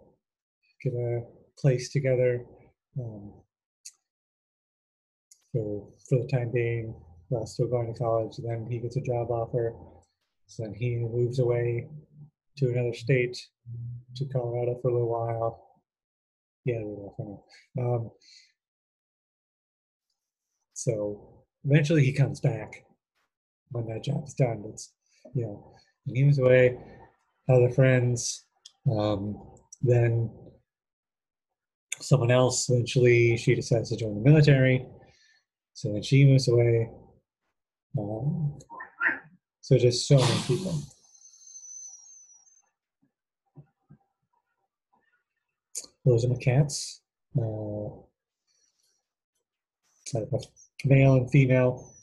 get 0.82 0.94
a 0.94 1.22
place 1.58 1.90
together. 1.90 2.44
Um, 2.98 3.32
for 5.52 5.88
for 6.08 6.18
the 6.22 6.28
time 6.28 6.50
being, 6.52 6.94
while 7.28 7.46
still 7.46 7.68
going 7.68 7.92
to 7.92 7.98
college. 7.98 8.36
Then 8.38 8.66
he 8.70 8.78
gets 8.78 8.96
a 8.96 9.00
job 9.00 9.30
offer. 9.30 9.74
So 10.46 10.64
then 10.64 10.74
he 10.74 10.96
moves 10.96 11.38
away 11.38 11.88
to 12.58 12.70
another 12.70 12.94
state, 12.94 13.38
to 14.16 14.24
Colorado 14.26 14.78
for 14.82 14.88
a 14.88 14.92
little 14.92 15.08
while. 15.08 15.66
Yeah, 16.64 16.82
Um, 17.78 18.10
so 20.74 21.44
eventually 21.64 22.04
he 22.04 22.12
comes 22.12 22.40
back 22.40 22.84
when 23.70 23.86
that 23.86 24.04
job 24.04 24.24
is 24.26 24.34
done. 24.34 24.64
It's, 24.68 24.92
you 25.34 25.42
know, 25.42 25.74
he 26.04 26.22
moves 26.22 26.38
away, 26.38 26.78
other 27.48 27.70
friends. 27.70 28.44
Um, 28.88 29.42
then 29.82 30.30
someone 32.00 32.30
else 32.30 32.68
eventually 32.68 33.36
she 33.36 33.54
decides 33.54 33.90
to 33.90 33.96
join 33.96 34.14
the 34.14 34.20
military. 34.20 34.86
So 35.74 35.92
then 35.92 36.02
she 36.02 36.24
moves 36.24 36.48
away. 36.48 36.88
Um, 37.98 38.58
so 39.60 39.78
just 39.78 40.06
so 40.06 40.16
many 40.16 40.40
people. 40.46 40.80
Those 46.04 46.24
are 46.24 46.28
my 46.28 46.36
cats. 46.36 47.02
Uh, 47.38 47.88
male 50.84 51.14
and 51.14 51.30
female. 51.30 51.94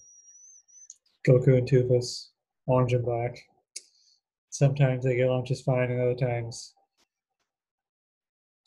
Goku 1.27 1.57
and 1.57 1.67
Toofus, 1.67 2.29
orange 2.67 2.93
and 2.93 3.03
black. 3.03 3.37
Sometimes 4.57 5.03
they 5.03 5.15
get 5.15 5.27
along 5.27 5.45
just 5.45 5.65
fine, 5.65 5.91
and 5.91 6.01
other 6.01 6.15
times 6.15 6.73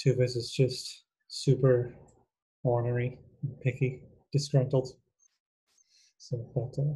Toofus 0.00 0.37
is 0.37 0.53
just 0.57 1.03
super 1.26 1.96
ornery, 2.62 3.18
picky, 3.61 4.00
disgruntled. 4.33 4.88
So, 6.18 6.46
but 6.55 6.81
uh, 6.81 6.94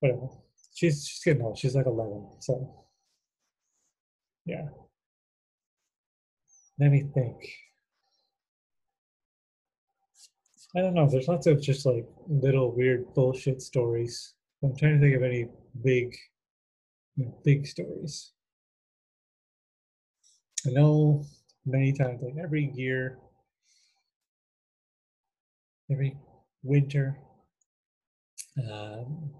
whatever. 0.00 0.28
She's 0.74 1.08
she's 1.08 1.24
getting 1.24 1.42
old. 1.42 1.56
She's 1.56 1.74
like 1.74 1.86
eleven. 1.86 2.28
So, 2.40 2.84
yeah. 4.44 4.66
Let 6.78 6.90
me 6.90 7.06
think. 7.14 7.36
I 10.76 10.82
don't 10.82 10.92
know. 10.92 11.08
There's 11.08 11.28
lots 11.28 11.46
of 11.46 11.62
just 11.62 11.86
like 11.86 12.04
little 12.28 12.70
weird 12.76 13.14
bullshit 13.14 13.62
stories. 13.62 14.34
I'm 14.62 14.76
trying 14.76 15.00
to 15.00 15.00
think 15.00 15.16
of 15.16 15.22
any 15.22 15.48
big, 15.82 16.14
big 17.44 17.66
stories. 17.66 18.32
I 20.66 20.70
know 20.70 21.24
many 21.64 21.92
times, 21.92 22.22
like 22.22 22.36
every 22.42 22.70
year, 22.74 23.18
every 25.90 26.16
winter, 26.62 27.18
um, 28.70 29.30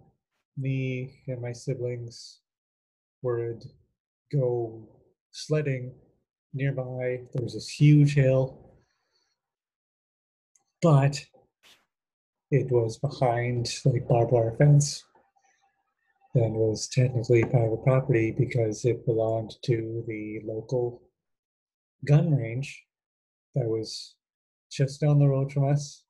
me 0.57 1.21
and 1.27 1.41
my 1.43 1.53
siblings 1.53 2.41
would 3.23 3.65
go 4.33 4.89
sledding 5.33 5.93
nearby. 6.55 7.21
There 7.33 7.43
was 7.43 7.55
this 7.55 7.69
huge 7.69 8.15
hill 8.15 8.67
but 10.83 11.25
it 12.51 12.71
was 12.71 12.99
behind 12.99 13.69
like 13.85 14.07
barbed 14.07 14.33
wire 14.33 14.55
fence 14.57 15.05
and 16.37 16.55
was 16.55 16.88
technically 16.88 17.42
private 17.44 17.83
property 17.83 18.31
because 18.31 18.85
it 18.85 19.07
belonged 19.07 19.55
to 19.64 20.05
the 20.07 20.40
local 20.44 21.03
gun 22.05 22.35
range 22.35 22.85
that 23.55 23.66
was 23.66 24.16
just 24.70 25.01
down 25.01 25.18
the 25.18 25.29
road 25.29 25.53
from 25.53 25.68
us. 25.68 26.05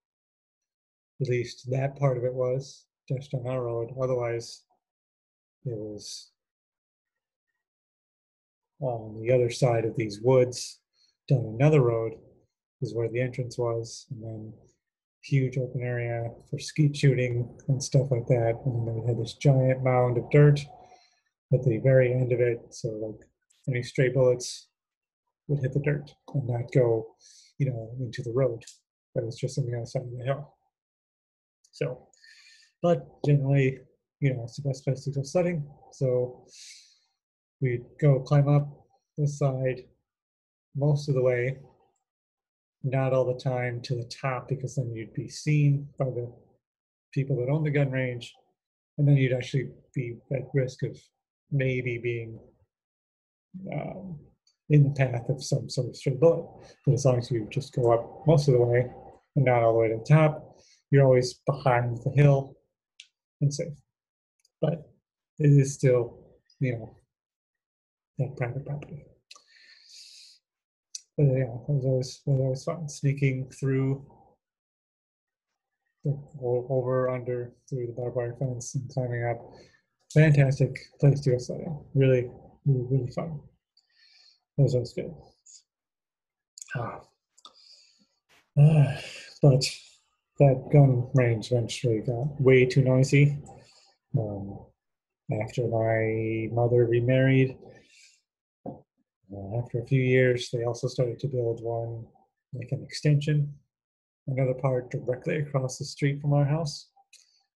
At 1.20 1.28
least 1.28 1.70
that 1.70 1.96
part 1.96 2.18
of 2.18 2.24
it 2.24 2.34
was 2.34 2.86
just 3.08 3.32
on 3.34 3.46
our 3.46 3.62
road. 3.62 3.90
Otherwise, 4.00 4.64
it 5.64 5.76
was 5.76 6.30
on 8.80 9.20
the 9.22 9.32
other 9.32 9.50
side 9.50 9.84
of 9.84 9.96
these 9.96 10.20
woods 10.20 10.80
down 11.28 11.56
another 11.58 11.80
road 11.80 12.14
is 12.82 12.94
where 12.94 13.08
the 13.08 13.20
entrance 13.20 13.56
was, 13.56 14.06
and 14.10 14.22
then 14.22 14.52
huge 15.26 15.58
open 15.58 15.82
area 15.82 16.30
for 16.48 16.58
skeet 16.58 16.96
shooting 16.96 17.48
and 17.68 17.82
stuff 17.82 18.10
like 18.10 18.26
that. 18.26 18.60
And 18.64 18.86
then 18.86 19.02
we 19.02 19.08
had 19.08 19.18
this 19.18 19.34
giant 19.34 19.82
mound 19.82 20.18
of 20.18 20.30
dirt 20.30 20.60
at 21.52 21.62
the 21.62 21.78
very 21.78 22.12
end 22.12 22.32
of 22.32 22.40
it. 22.40 22.60
So 22.70 22.88
like 22.88 23.28
any 23.68 23.82
stray 23.82 24.08
bullets 24.10 24.68
would 25.48 25.60
hit 25.60 25.72
the 25.72 25.80
dirt 25.80 26.14
and 26.34 26.46
not 26.46 26.72
go, 26.72 27.06
you 27.58 27.70
know, 27.70 27.90
into 28.00 28.22
the 28.22 28.32
road. 28.32 28.62
That 29.14 29.24
was 29.24 29.36
just 29.36 29.58
on 29.58 29.66
the 29.66 29.76
other 29.76 29.86
side 29.86 30.02
of 30.02 30.10
the 30.16 30.24
hill. 30.24 30.54
So, 31.72 32.08
but 32.82 33.06
generally, 33.24 33.78
you 34.20 34.34
know, 34.34 34.44
it's 34.44 34.56
the 34.56 34.68
best 34.68 34.84
place 34.84 35.04
to 35.04 35.10
go 35.10 35.22
sledding. 35.22 35.66
So 35.92 36.46
we'd 37.60 37.84
go 38.00 38.20
climb 38.20 38.48
up 38.48 38.68
this 39.18 39.38
side 39.38 39.82
most 40.74 41.08
of 41.08 41.14
the 41.14 41.22
way 41.22 41.58
not 42.86 43.12
all 43.12 43.24
the 43.24 43.40
time 43.40 43.80
to 43.82 43.96
the 43.96 44.04
top 44.04 44.48
because 44.48 44.76
then 44.76 44.92
you'd 44.94 45.12
be 45.12 45.28
seen 45.28 45.88
by 45.98 46.04
the 46.06 46.32
people 47.12 47.36
that 47.36 47.50
own 47.50 47.64
the 47.64 47.70
gun 47.70 47.90
range 47.90 48.34
and 48.96 49.06
then 49.06 49.16
you'd 49.16 49.32
actually 49.32 49.68
be 49.94 50.16
at 50.32 50.42
risk 50.54 50.82
of 50.84 50.96
maybe 51.50 51.98
being 51.98 52.38
um, 53.72 54.18
in 54.70 54.84
the 54.84 54.90
path 54.90 55.28
of 55.28 55.42
some 55.42 55.68
sort 55.68 55.88
of 55.88 55.96
stray 55.96 56.14
bullet. 56.14 56.46
But 56.84 56.94
as 56.94 57.04
long 57.04 57.18
as 57.18 57.30
you 57.30 57.48
just 57.50 57.74
go 57.74 57.92
up 57.92 58.26
most 58.26 58.48
of 58.48 58.54
the 58.54 58.60
way 58.60 58.86
and 59.34 59.44
not 59.44 59.62
all 59.62 59.72
the 59.72 59.78
way 59.78 59.88
to 59.88 59.96
the 59.96 60.04
top, 60.04 60.60
you're 60.90 61.04
always 61.04 61.34
behind 61.46 61.98
the 62.04 62.10
hill 62.10 62.56
and 63.40 63.52
safe. 63.52 63.74
But 64.60 64.88
it 65.38 65.48
is 65.50 65.74
still, 65.74 66.18
you 66.60 66.72
know, 66.72 66.96
that 68.18 68.36
private 68.36 68.64
property 68.64 69.04
but 71.16 71.24
yeah, 71.24 71.44
it 71.44 71.68
was 71.68 71.84
always 71.84 72.22
was 72.26 72.64
fun 72.64 72.88
sneaking 72.88 73.50
through 73.50 74.04
the, 76.04 76.18
over 76.40 77.10
under 77.10 77.52
through 77.68 77.86
the 77.86 77.92
barbed 77.92 78.16
wire 78.16 78.36
fence 78.38 78.74
and 78.74 78.88
climbing 78.90 79.24
up. 79.24 79.40
Fantastic 80.12 80.78
place 81.00 81.20
to 81.20 81.30
go 81.30 81.38
sledding. 81.38 81.84
Really, 81.94 82.30
really, 82.64 82.86
really 82.90 83.10
fun. 83.10 83.40
That 84.56 84.62
was 84.62 84.74
always 84.74 84.92
good. 84.92 85.14
Ah. 86.74 87.00
Uh, 88.58 88.96
but 89.42 89.64
that 90.38 90.68
gun 90.72 91.08
range 91.14 91.50
eventually 91.50 92.00
got 92.00 92.40
way 92.40 92.64
too 92.66 92.82
noisy. 92.82 93.38
Um, 94.18 94.58
after 95.42 95.66
my 95.66 96.48
mother 96.54 96.86
remarried, 96.86 97.56
uh, 99.34 99.58
after 99.58 99.80
a 99.80 99.86
few 99.86 100.00
years, 100.02 100.50
they 100.52 100.64
also 100.64 100.88
started 100.88 101.18
to 101.20 101.28
build 101.28 101.62
one, 101.62 102.06
like 102.52 102.68
an 102.72 102.82
extension 102.82 103.52
another 104.28 104.54
part 104.54 104.90
directly 104.90 105.36
across 105.38 105.78
the 105.78 105.84
street 105.84 106.20
from 106.20 106.32
our 106.32 106.44
house. 106.44 106.88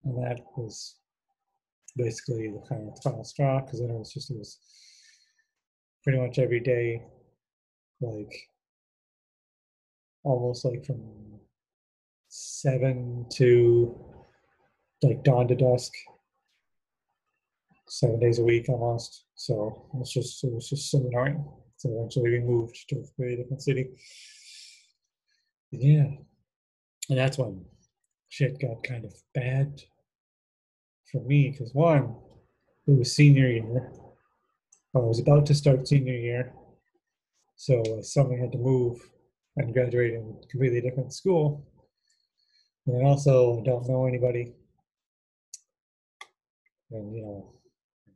And 0.04 0.22
that 0.24 0.40
was 0.56 0.96
basically 1.98 2.50
the 2.50 2.64
kind 2.68 2.88
of 2.90 3.02
final 3.04 3.24
straw 3.24 3.62
because 3.62 3.80
then 3.80 3.90
it 3.90 3.98
was 3.98 4.14
just, 4.14 4.32
it 4.32 4.38
was 4.38 4.58
pretty 6.04 6.20
much 6.20 6.40
every 6.40 6.60
day, 6.60 7.04
like 8.02 8.34
almost 10.24 10.64
like 10.64 10.86
from 10.86 11.02
seven 12.28 13.26
to 13.32 13.98
like 15.02 15.24
dawn 15.24 15.48
to 15.48 15.56
dusk, 15.56 15.92
seven 17.90 18.20
days 18.20 18.40
a 18.40 18.44
week 18.44 18.70
almost. 18.70 19.26
So 19.36 19.90
it 19.94 19.98
was 19.98 20.12
just 20.12 20.44
it 20.44 20.54
was 20.54 20.70
just 20.70 20.92
so 20.92 21.00
annoying. 21.00 21.44
So 21.78 21.90
eventually 21.92 22.32
we 22.32 22.40
moved 22.40 22.78
to 22.90 22.98
a 22.98 23.04
very 23.18 23.36
different 23.36 23.62
city. 23.62 23.90
Yeah, 25.72 26.08
and 27.10 27.18
that's 27.18 27.38
when 27.38 27.66
shit 28.30 28.60
got 28.60 28.84
kind 28.84 29.06
of 29.06 29.14
bad 29.34 29.82
for 31.12 31.22
me 31.22 31.50
because 31.50 31.74
one, 31.74 32.16
it 32.88 32.98
was 32.98 33.16
senior 33.16 33.50
year. 33.50 33.92
I 34.96 35.00
was 35.00 35.20
about 35.20 35.46
to 35.48 35.56
start 35.56 35.88
senior 35.88 36.16
year, 36.16 36.54
so 37.56 37.84
suddenly 38.02 38.40
had 38.40 38.52
to 38.54 38.58
move 38.58 39.00
and 39.58 39.74
graduate 39.74 40.14
in 40.14 40.38
a 40.42 40.48
completely 40.48 40.82
different 40.82 41.14
school. 41.14 41.66
And 42.88 43.06
also, 43.06 43.62
don't 43.66 43.88
know 43.88 44.08
anybody, 44.08 44.54
and 46.92 47.16
you 47.16 47.22
know, 47.22 47.54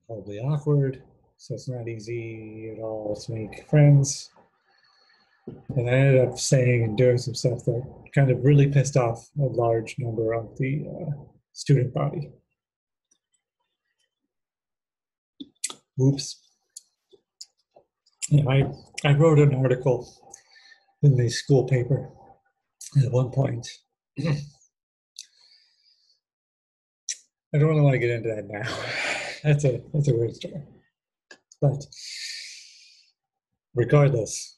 probably 0.07 0.39
awkward. 0.39 1.03
So 1.37 1.55
it's 1.55 1.67
not 1.67 1.87
easy 1.87 2.73
at 2.75 2.81
all 2.81 3.15
to 3.15 3.33
make 3.33 3.69
friends. 3.69 4.29
And 5.75 5.89
I 5.89 5.93
ended 5.93 6.27
up 6.27 6.39
saying 6.39 6.83
and 6.83 6.97
doing 6.97 7.17
some 7.17 7.35
stuff 7.35 7.65
that 7.65 7.83
kind 8.15 8.31
of 8.31 8.43
really 8.43 8.67
pissed 8.67 8.95
off 8.95 9.29
a 9.39 9.43
large 9.43 9.95
number 9.99 10.33
of 10.33 10.57
the 10.57 10.85
uh, 10.87 11.11
student 11.51 11.93
body. 11.93 12.31
Oops. 16.01 16.39
Yeah, 18.29 18.49
I, 18.49 18.71
I 19.05 19.13
wrote 19.13 19.39
an 19.39 19.53
article 19.53 20.11
in 21.01 21.17
the 21.17 21.29
school 21.29 21.65
paper 21.65 22.09
at 23.03 23.11
one 23.11 23.31
point. 23.31 23.67
I 24.19 24.23
don't 27.59 27.69
really 27.69 27.81
want 27.81 27.93
to 27.93 27.99
get 27.99 28.09
into 28.09 28.29
that 28.29 28.47
now. 28.47 28.63
That's 29.43 29.65
a 29.65 29.81
that's 29.93 30.07
a 30.07 30.15
weird 30.15 30.35
story. 30.35 30.63
But 31.61 31.85
regardless, 33.75 34.57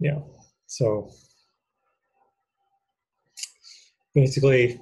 yeah. 0.00 0.18
So 0.66 1.10
basically 4.14 4.80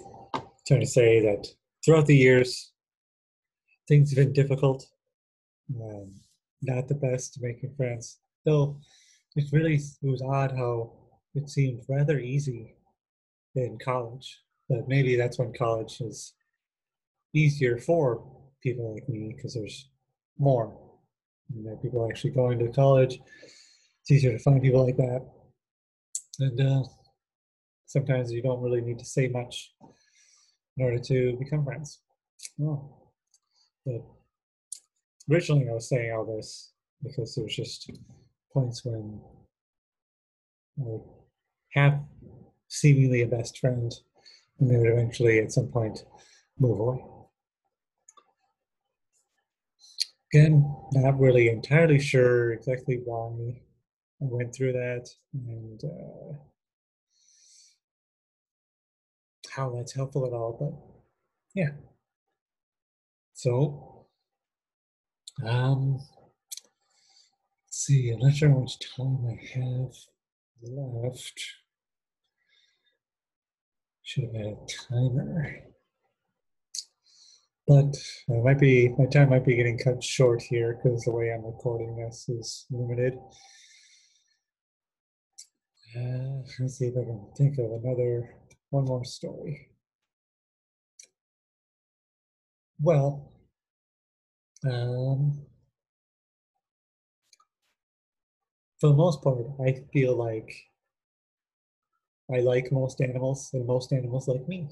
trying 0.66 0.80
to 0.80 0.86
say 0.86 1.20
that 1.20 1.46
throughout 1.84 2.06
the 2.06 2.16
years, 2.16 2.72
things 3.86 4.10
have 4.10 4.24
been 4.24 4.32
difficult. 4.32 4.86
Um, 5.74 6.14
not 6.62 6.88
the 6.88 6.94
best 6.94 7.38
making 7.40 7.74
friends. 7.76 8.18
Though 8.46 8.80
it's 9.36 9.52
really 9.52 9.74
it 9.74 10.10
was 10.10 10.22
odd 10.22 10.52
how 10.56 10.92
it 11.34 11.50
seemed 11.50 11.82
rather 11.88 12.18
easy 12.18 12.76
in 13.54 13.78
college. 13.78 14.40
But 14.70 14.88
maybe 14.88 15.16
that's 15.16 15.38
when 15.38 15.52
college 15.52 16.00
is 16.00 16.32
easier 17.34 17.76
for 17.76 18.39
people 18.62 18.94
like 18.94 19.08
me 19.08 19.32
because 19.34 19.54
there's 19.54 19.88
more. 20.38 20.76
You 21.54 21.64
know, 21.64 21.76
people 21.76 22.06
actually 22.08 22.30
going 22.30 22.58
to 22.60 22.68
college. 22.68 23.20
It's 24.02 24.10
easier 24.10 24.32
to 24.32 24.38
find 24.38 24.62
people 24.62 24.84
like 24.84 24.96
that. 24.96 25.26
And 26.38 26.60
uh, 26.60 26.82
sometimes 27.86 28.30
you 28.32 28.42
don't 28.42 28.62
really 28.62 28.80
need 28.80 28.98
to 28.98 29.04
say 29.04 29.28
much 29.28 29.72
in 30.76 30.84
order 30.84 30.98
to 30.98 31.36
become 31.38 31.64
friends. 31.64 32.00
Oh. 32.62 32.96
But 33.84 34.02
originally 35.30 35.68
I 35.68 35.74
was 35.74 35.88
saying 35.88 36.12
all 36.12 36.24
this 36.24 36.72
because 37.02 37.34
there's 37.34 37.56
just 37.56 37.90
points 38.52 38.84
when 38.84 39.20
I 40.78 40.82
would 40.84 41.02
have 41.72 42.00
seemingly 42.68 43.22
a 43.22 43.26
best 43.26 43.58
friend 43.58 43.92
and 44.58 44.70
they 44.70 44.76
would 44.76 44.90
eventually 44.90 45.38
at 45.40 45.52
some 45.52 45.68
point 45.68 46.04
move 46.58 46.78
away. 46.78 47.04
Again, 50.32 50.76
not 50.92 51.18
really 51.18 51.48
entirely 51.48 51.98
sure 51.98 52.52
exactly 52.52 53.00
why 53.04 53.60
I 54.22 54.26
went 54.26 54.54
through 54.54 54.72
that 54.74 55.08
and 55.34 55.82
uh, 55.82 56.36
how 59.50 59.70
that's 59.70 59.92
helpful 59.92 60.26
at 60.26 60.32
all, 60.32 60.56
but 60.58 60.72
yeah. 61.54 61.70
So, 63.32 64.06
um, 65.44 65.94
let's 65.94 66.08
see, 67.68 68.10
I'm 68.10 68.20
not 68.20 68.34
sure 68.34 68.50
how 68.50 68.60
much 68.60 68.78
time 68.96 69.26
I 69.26 69.58
have 69.58 69.94
left. 70.62 71.40
Should 74.02 74.24
have 74.24 74.34
had 74.34 74.46
a 74.46 74.66
timer. 74.88 75.69
But 77.70 77.94
I 78.28 78.40
might 78.42 78.58
be 78.58 78.88
my 78.98 79.06
time 79.06 79.30
might 79.30 79.46
be 79.46 79.54
getting 79.54 79.78
cut 79.78 80.02
short 80.02 80.42
here 80.42 80.74
because 80.74 81.04
the 81.04 81.12
way 81.12 81.30
I'm 81.30 81.44
recording 81.44 81.94
this 81.94 82.28
is 82.28 82.66
limited. 82.68 83.16
Uh, 85.96 86.42
let's 86.58 86.78
see 86.78 86.86
if 86.86 86.96
I 86.96 87.04
can 87.04 87.28
think 87.36 87.58
of 87.58 87.70
another 87.70 88.34
one 88.70 88.86
more 88.86 89.04
story. 89.04 89.68
Well, 92.80 93.30
um, 94.64 95.46
for 98.80 98.88
the 98.88 98.96
most 98.96 99.22
part, 99.22 99.46
I 99.64 99.84
feel 99.92 100.16
like 100.16 100.50
I 102.34 102.40
like 102.40 102.72
most 102.72 103.00
animals, 103.00 103.50
and 103.52 103.64
most 103.64 103.92
animals 103.92 104.26
like 104.26 104.48
me 104.48 104.70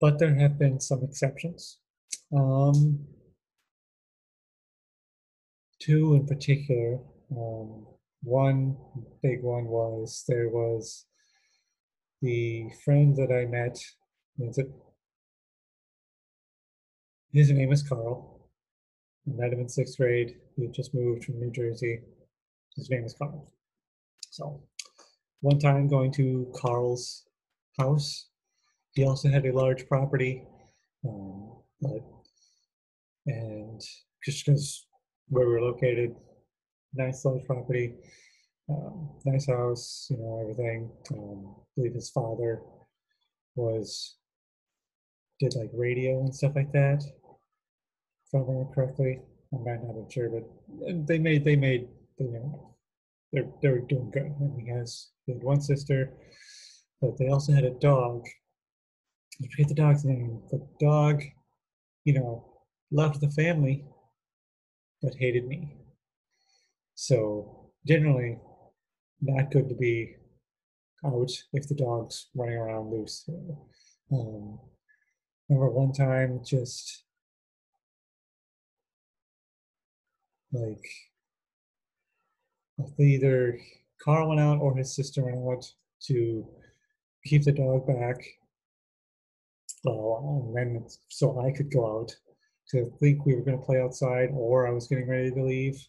but 0.00 0.18
there 0.18 0.34
have 0.34 0.58
been 0.58 0.80
some 0.80 1.02
exceptions. 1.02 1.78
Um, 2.36 3.06
two 5.80 6.14
in 6.14 6.26
particular. 6.26 6.98
Um, 7.30 7.86
one 8.22 8.76
big 9.22 9.42
one 9.42 9.66
was 9.66 10.24
there 10.26 10.48
was 10.48 11.06
the 12.22 12.70
friend 12.84 13.16
that 13.16 13.30
I 13.32 13.46
met. 13.46 13.78
His 17.32 17.50
name 17.50 17.72
is 17.72 17.82
Carl. 17.82 18.48
I 19.28 19.32
met 19.34 19.52
him 19.52 19.60
in 19.60 19.68
sixth 19.68 19.96
grade. 19.96 20.36
He 20.56 20.68
just 20.68 20.94
moved 20.94 21.24
from 21.24 21.38
New 21.38 21.50
Jersey. 21.50 22.00
His 22.76 22.90
name 22.90 23.04
is 23.04 23.14
Carl. 23.14 23.52
So, 24.30 24.62
one 25.40 25.58
time 25.58 25.88
going 25.88 26.12
to 26.12 26.50
Carl's 26.54 27.26
house, 27.78 28.28
he 28.96 29.04
also 29.04 29.28
had 29.28 29.44
a 29.44 29.52
large 29.52 29.86
property, 29.86 30.42
um, 31.06 31.52
but 31.82 32.00
and 33.26 33.80
just 34.24 34.46
because 34.46 34.86
where 35.28 35.46
we're 35.46 35.60
located, 35.60 36.16
nice 36.94 37.24
large 37.24 37.44
property, 37.44 37.94
um, 38.70 39.10
nice 39.26 39.46
house, 39.46 40.06
you 40.10 40.16
know, 40.16 40.40
everything. 40.40 40.90
Um, 41.12 41.56
I 41.58 41.62
believe 41.76 41.94
his 41.94 42.08
father 42.08 42.62
was 43.54 44.16
did 45.40 45.54
like 45.56 45.70
radio 45.74 46.20
and 46.20 46.34
stuff 46.34 46.56
like 46.56 46.72
that. 46.72 47.04
If 47.04 48.34
I 48.34 48.38
remember 48.38 48.72
correctly, 48.72 49.20
I 49.52 49.58
might 49.58 49.84
not 49.84 50.08
be 50.08 50.12
sure, 50.12 50.30
but 50.30 51.06
they 51.06 51.18
made 51.18 51.44
they 51.44 51.54
made 51.54 51.88
they 52.18 52.24
made 52.24 52.52
they're 53.30 53.50
they're 53.60 53.80
doing 53.80 54.10
good. 54.10 54.34
And 54.40 54.58
he 54.58 54.70
has 54.70 55.10
he 55.26 55.34
had 55.34 55.42
one 55.42 55.60
sister, 55.60 56.14
but 57.02 57.18
they 57.18 57.28
also 57.28 57.52
had 57.52 57.64
a 57.64 57.78
dog 57.78 58.24
I 59.42 59.46
forget 59.48 59.68
the 59.68 59.74
dog's 59.74 60.04
name. 60.04 60.40
The 60.50 60.66
dog, 60.80 61.22
you 62.04 62.14
know, 62.14 62.44
loved 62.90 63.20
the 63.20 63.30
family, 63.30 63.84
but 65.02 65.14
hated 65.14 65.46
me. 65.46 65.76
So 66.94 67.70
generally, 67.86 68.38
not 69.20 69.50
good 69.50 69.68
to 69.68 69.74
be 69.74 70.16
out 71.04 71.30
if 71.52 71.68
the 71.68 71.74
dog's 71.74 72.28
running 72.34 72.56
around 72.56 72.90
loose. 72.90 73.28
Um, 74.10 74.58
remember 75.48 75.70
one 75.70 75.92
time, 75.92 76.40
just 76.44 77.04
like 80.52 80.84
either 82.98 83.58
Carl 84.02 84.28
went 84.28 84.40
out 84.40 84.60
or 84.60 84.76
his 84.76 84.94
sister 84.94 85.22
went 85.22 85.36
out 85.36 85.64
to 86.04 86.46
keep 87.24 87.44
the 87.44 87.52
dog 87.52 87.86
back 87.86 88.22
and 89.86 90.56
then 90.56 90.86
so 91.08 91.40
I 91.40 91.52
could 91.52 91.70
go 91.70 92.00
out 92.00 92.14
to 92.70 92.90
think 93.00 93.24
we 93.24 93.34
were 93.34 93.42
going 93.42 93.58
to 93.58 93.64
play 93.64 93.80
outside, 93.80 94.30
or 94.32 94.66
I 94.66 94.72
was 94.72 94.88
getting 94.88 95.08
ready 95.08 95.30
to 95.30 95.42
leave, 95.42 95.80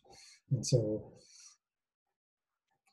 and 0.52 0.66
so 0.66 1.12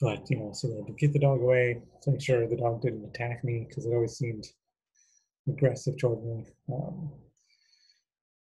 but 0.00 0.28
you 0.28 0.38
know, 0.38 0.52
so 0.52 0.68
to 0.86 0.92
get 0.92 1.12
the 1.12 1.18
dog 1.18 1.40
away 1.40 1.80
to 2.02 2.11
make 2.11 2.20
sure 2.20 2.46
the 2.46 2.57
dog 2.57 2.82
didn't 2.82 3.07
attack 3.07 3.42
me 3.44 3.66
because 3.66 3.86
it 3.86 3.94
always 3.94 4.16
seemed 4.18 4.44
aggressive 5.48 5.98
toward 5.98 6.22
me. 6.24 6.44
Um, 6.72 7.11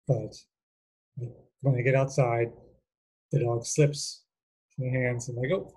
but 0.08 0.34
when 1.60 1.76
I 1.76 1.82
get 1.82 1.94
outside, 1.94 2.50
the 3.30 3.44
dog 3.44 3.64
slips 3.64 4.24
my 4.78 4.88
hands 4.88 5.28
and 5.28 5.38
I 5.38 5.48
go, 5.48 5.72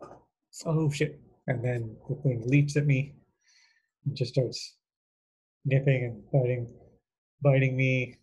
oh 0.65 0.89
shit. 0.89 1.19
And 1.47 1.63
then 1.63 1.95
the 2.09 2.15
thing 2.15 2.41
leaps 2.47 2.75
at 2.77 2.87
me 2.87 3.13
and 4.05 4.15
just 4.15 4.33
starts 4.33 4.77
nipping 5.65 6.03
and 6.03 6.23
biting, 6.31 6.67
biting 7.41 7.75
me, 7.75 8.15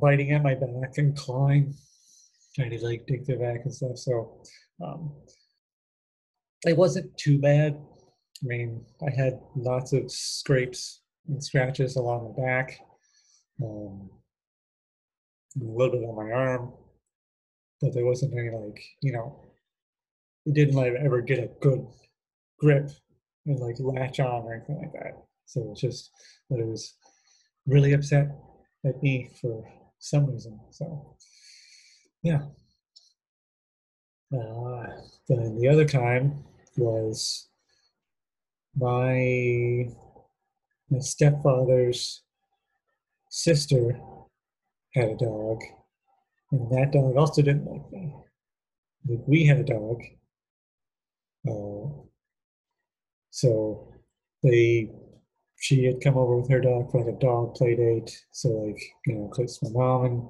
biting 0.00 0.32
at 0.32 0.42
my 0.42 0.54
back 0.54 0.98
and 0.98 1.16
clawing, 1.16 1.74
trying 2.54 2.70
to 2.70 2.84
like 2.84 3.06
dig 3.06 3.24
the 3.26 3.36
back 3.36 3.60
and 3.64 3.74
stuff. 3.74 3.96
So 3.96 4.42
um, 4.84 5.12
it 6.66 6.76
wasn't 6.76 7.16
too 7.16 7.38
bad. 7.38 7.76
I 8.42 8.46
mean, 8.46 8.84
I 9.06 9.10
had 9.10 9.40
lots 9.56 9.92
of 9.92 10.10
scrapes 10.10 11.02
and 11.28 11.42
scratches 11.42 11.96
along 11.96 12.34
the 12.34 12.42
back, 12.42 12.78
um, 13.62 14.10
a 15.60 15.64
little 15.64 15.92
bit 15.92 16.08
on 16.08 16.16
my 16.16 16.32
arm, 16.32 16.72
but 17.80 17.94
there 17.94 18.04
wasn't 18.04 18.34
any 18.34 18.50
like, 18.50 18.82
you 19.02 19.12
know, 19.12 19.40
it 20.46 20.54
didn't 20.54 20.74
like 20.74 20.92
ever 20.94 21.20
get 21.20 21.38
a 21.38 21.50
good 21.60 21.86
grip 22.58 22.90
and 23.46 23.58
like 23.60 23.76
latch 23.78 24.20
on 24.20 24.42
or 24.42 24.54
anything 24.54 24.78
like 24.78 24.92
that. 24.92 25.22
So 25.46 25.70
it's 25.70 25.80
just 25.80 26.10
that 26.54 26.62
it 26.62 26.66
was 26.66 26.94
really 27.66 27.92
upset 27.92 28.28
at 28.84 29.02
me 29.02 29.30
for 29.40 29.66
some 29.98 30.26
reason. 30.26 30.60
So 30.70 31.16
yeah. 32.22 32.42
Uh, 34.32 34.86
then 35.28 35.58
the 35.58 35.68
other 35.68 35.84
time 35.84 36.44
was 36.76 37.48
my 38.76 39.88
my 40.90 40.98
stepfather's 40.98 42.22
sister 43.30 43.98
had 44.94 45.08
a 45.10 45.16
dog, 45.16 45.62
and 46.50 46.70
that 46.70 46.92
dog 46.92 47.16
also 47.16 47.42
didn't 47.42 47.66
like 47.66 47.90
me. 47.92 48.14
We 49.26 49.44
had 49.44 49.58
a 49.58 49.64
dog, 49.64 50.02
uh, 51.48 52.04
so 53.30 53.92
they 54.42 54.90
she 55.64 55.82
had 55.84 56.02
come 56.02 56.18
over 56.18 56.36
with 56.36 56.50
her 56.50 56.60
dog 56.60 56.90
for 56.90 57.02
like 57.02 57.14
a 57.14 57.18
dog 57.18 57.54
play 57.54 57.74
date. 57.74 58.22
So 58.32 58.50
like 58.50 58.82
you 59.06 59.14
know, 59.14 59.28
cause 59.28 59.58
my 59.62 59.70
mom 59.70 60.04
and 60.04 60.28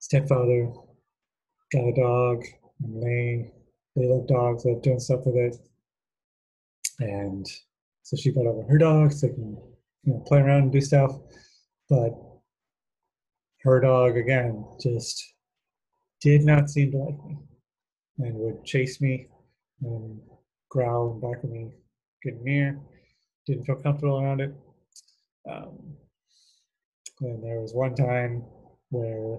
stepfather 0.00 0.72
got 1.70 1.88
a 1.88 1.92
dog, 1.94 2.42
and 2.82 3.02
they 3.02 3.52
they 3.94 4.06
love 4.06 4.26
dogs, 4.26 4.64
they 4.64 4.72
love 4.72 4.80
doing 4.80 5.00
stuff 5.00 5.20
with 5.26 5.36
it, 5.36 5.56
and 6.98 7.46
so 8.04 8.16
she 8.16 8.30
brought 8.30 8.46
over 8.46 8.62
her 8.62 8.78
dog 8.78 9.12
so 9.12 9.26
they 9.26 9.34
can 9.34 9.58
you 10.04 10.14
know 10.14 10.24
play 10.26 10.38
around 10.38 10.62
and 10.62 10.72
do 10.72 10.80
stuff, 10.80 11.12
but 11.90 12.12
her 13.64 13.80
dog 13.80 14.16
again 14.16 14.64
just 14.80 15.34
did 16.22 16.42
not 16.42 16.70
seem 16.70 16.90
to 16.90 16.96
like 16.96 17.22
me 17.26 17.36
and 18.20 18.34
would 18.34 18.64
chase 18.64 18.98
me 18.98 19.28
and 19.82 20.18
growl 20.70 21.12
and 21.12 21.20
bark 21.20 21.40
at 21.44 21.50
me, 21.50 21.70
getting 22.24 22.44
near. 22.44 22.80
Didn't 23.46 23.64
feel 23.64 23.76
comfortable 23.76 24.20
around 24.20 24.40
it. 24.40 24.54
Um, 25.48 25.78
and 27.20 27.42
there 27.42 27.60
was 27.60 27.72
one 27.72 27.94
time 27.94 28.44
where 28.90 29.38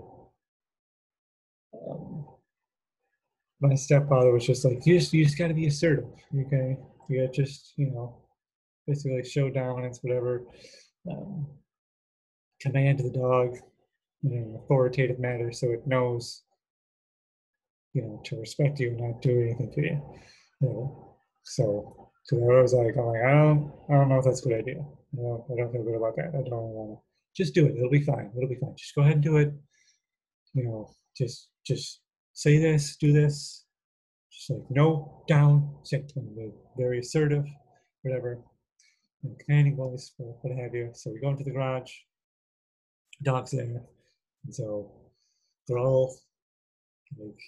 um, 1.73 2.25
my 3.59 3.75
stepfather 3.75 4.31
was 4.31 4.45
just 4.45 4.65
like, 4.65 4.85
"You 4.85 4.99
just, 4.99 5.13
you 5.13 5.25
just 5.25 5.37
got 5.37 5.49
to 5.49 5.53
be 5.53 5.67
assertive, 5.67 6.05
okay? 6.45 6.77
You 7.09 7.25
got 7.25 7.33
just, 7.33 7.73
you 7.77 7.91
know, 7.91 8.21
basically 8.87 9.23
show 9.23 9.49
dominance, 9.49 9.99
whatever. 10.01 10.43
Um, 11.09 11.47
command 12.61 12.99
the 12.99 13.11
dog 13.11 13.57
in 14.23 14.31
an 14.31 14.59
authoritative 14.63 15.19
manner, 15.19 15.51
so 15.51 15.71
it 15.71 15.85
knows, 15.85 16.43
you 17.93 18.01
know, 18.01 18.21
to 18.25 18.39
respect 18.39 18.79
you 18.79 18.89
and 18.89 18.99
not 18.99 19.21
do 19.21 19.41
anything 19.41 19.71
to 19.73 19.81
you. 19.81 20.01
You 20.61 20.67
know, 20.67 21.17
so, 21.43 22.06
so 22.27 22.35
I 22.35 22.61
was 22.61 22.73
like, 22.73 22.97
I'm 22.97 23.05
like, 23.05 23.23
I 23.23 23.31
don't, 23.31 23.71
I 23.89 23.93
don't 23.93 24.09
know 24.09 24.19
if 24.19 24.25
that's 24.25 24.45
a 24.45 24.49
good 24.49 24.59
idea. 24.59 24.81
I 24.81 25.15
don't, 25.15 25.43
I 25.49 25.55
don't 25.55 25.71
feel 25.71 25.83
good 25.83 25.95
about 25.95 26.17
that. 26.17 26.29
I 26.35 26.49
don't 26.49 26.73
want 26.75 26.99
to. 26.99 27.03
Just 27.41 27.53
do 27.53 27.65
it. 27.67 27.77
It'll 27.77 27.89
be 27.89 28.01
fine. 28.01 28.31
It'll 28.35 28.49
be 28.49 28.55
fine. 28.55 28.75
Just 28.75 28.95
go 28.95 29.01
ahead 29.01 29.13
and 29.13 29.23
do 29.23 29.37
it. 29.37 29.53
You 30.53 30.63
know, 30.65 30.89
just, 31.15 31.49
just 31.65 32.01
say 32.33 32.57
this, 32.57 32.97
do 32.97 33.13
this. 33.13 33.63
Just 34.33 34.49
like 34.49 34.69
no, 34.69 35.23
down. 35.29 35.73
And 35.93 36.51
very 36.77 36.99
assertive, 36.99 37.45
whatever. 38.01 38.39
And 39.23 39.39
commanding 39.39 39.77
voice, 39.77 40.11
what 40.17 40.57
have 40.57 40.73
you. 40.73 40.89
So 40.95 41.11
we 41.11 41.21
go 41.21 41.29
into 41.29 41.45
the 41.45 41.51
garage. 41.51 41.91
Dog's 43.23 43.51
there. 43.51 43.83
And 44.45 44.53
so 44.53 44.91
they're 45.67 45.79
all 45.79 46.17
like 47.17 47.39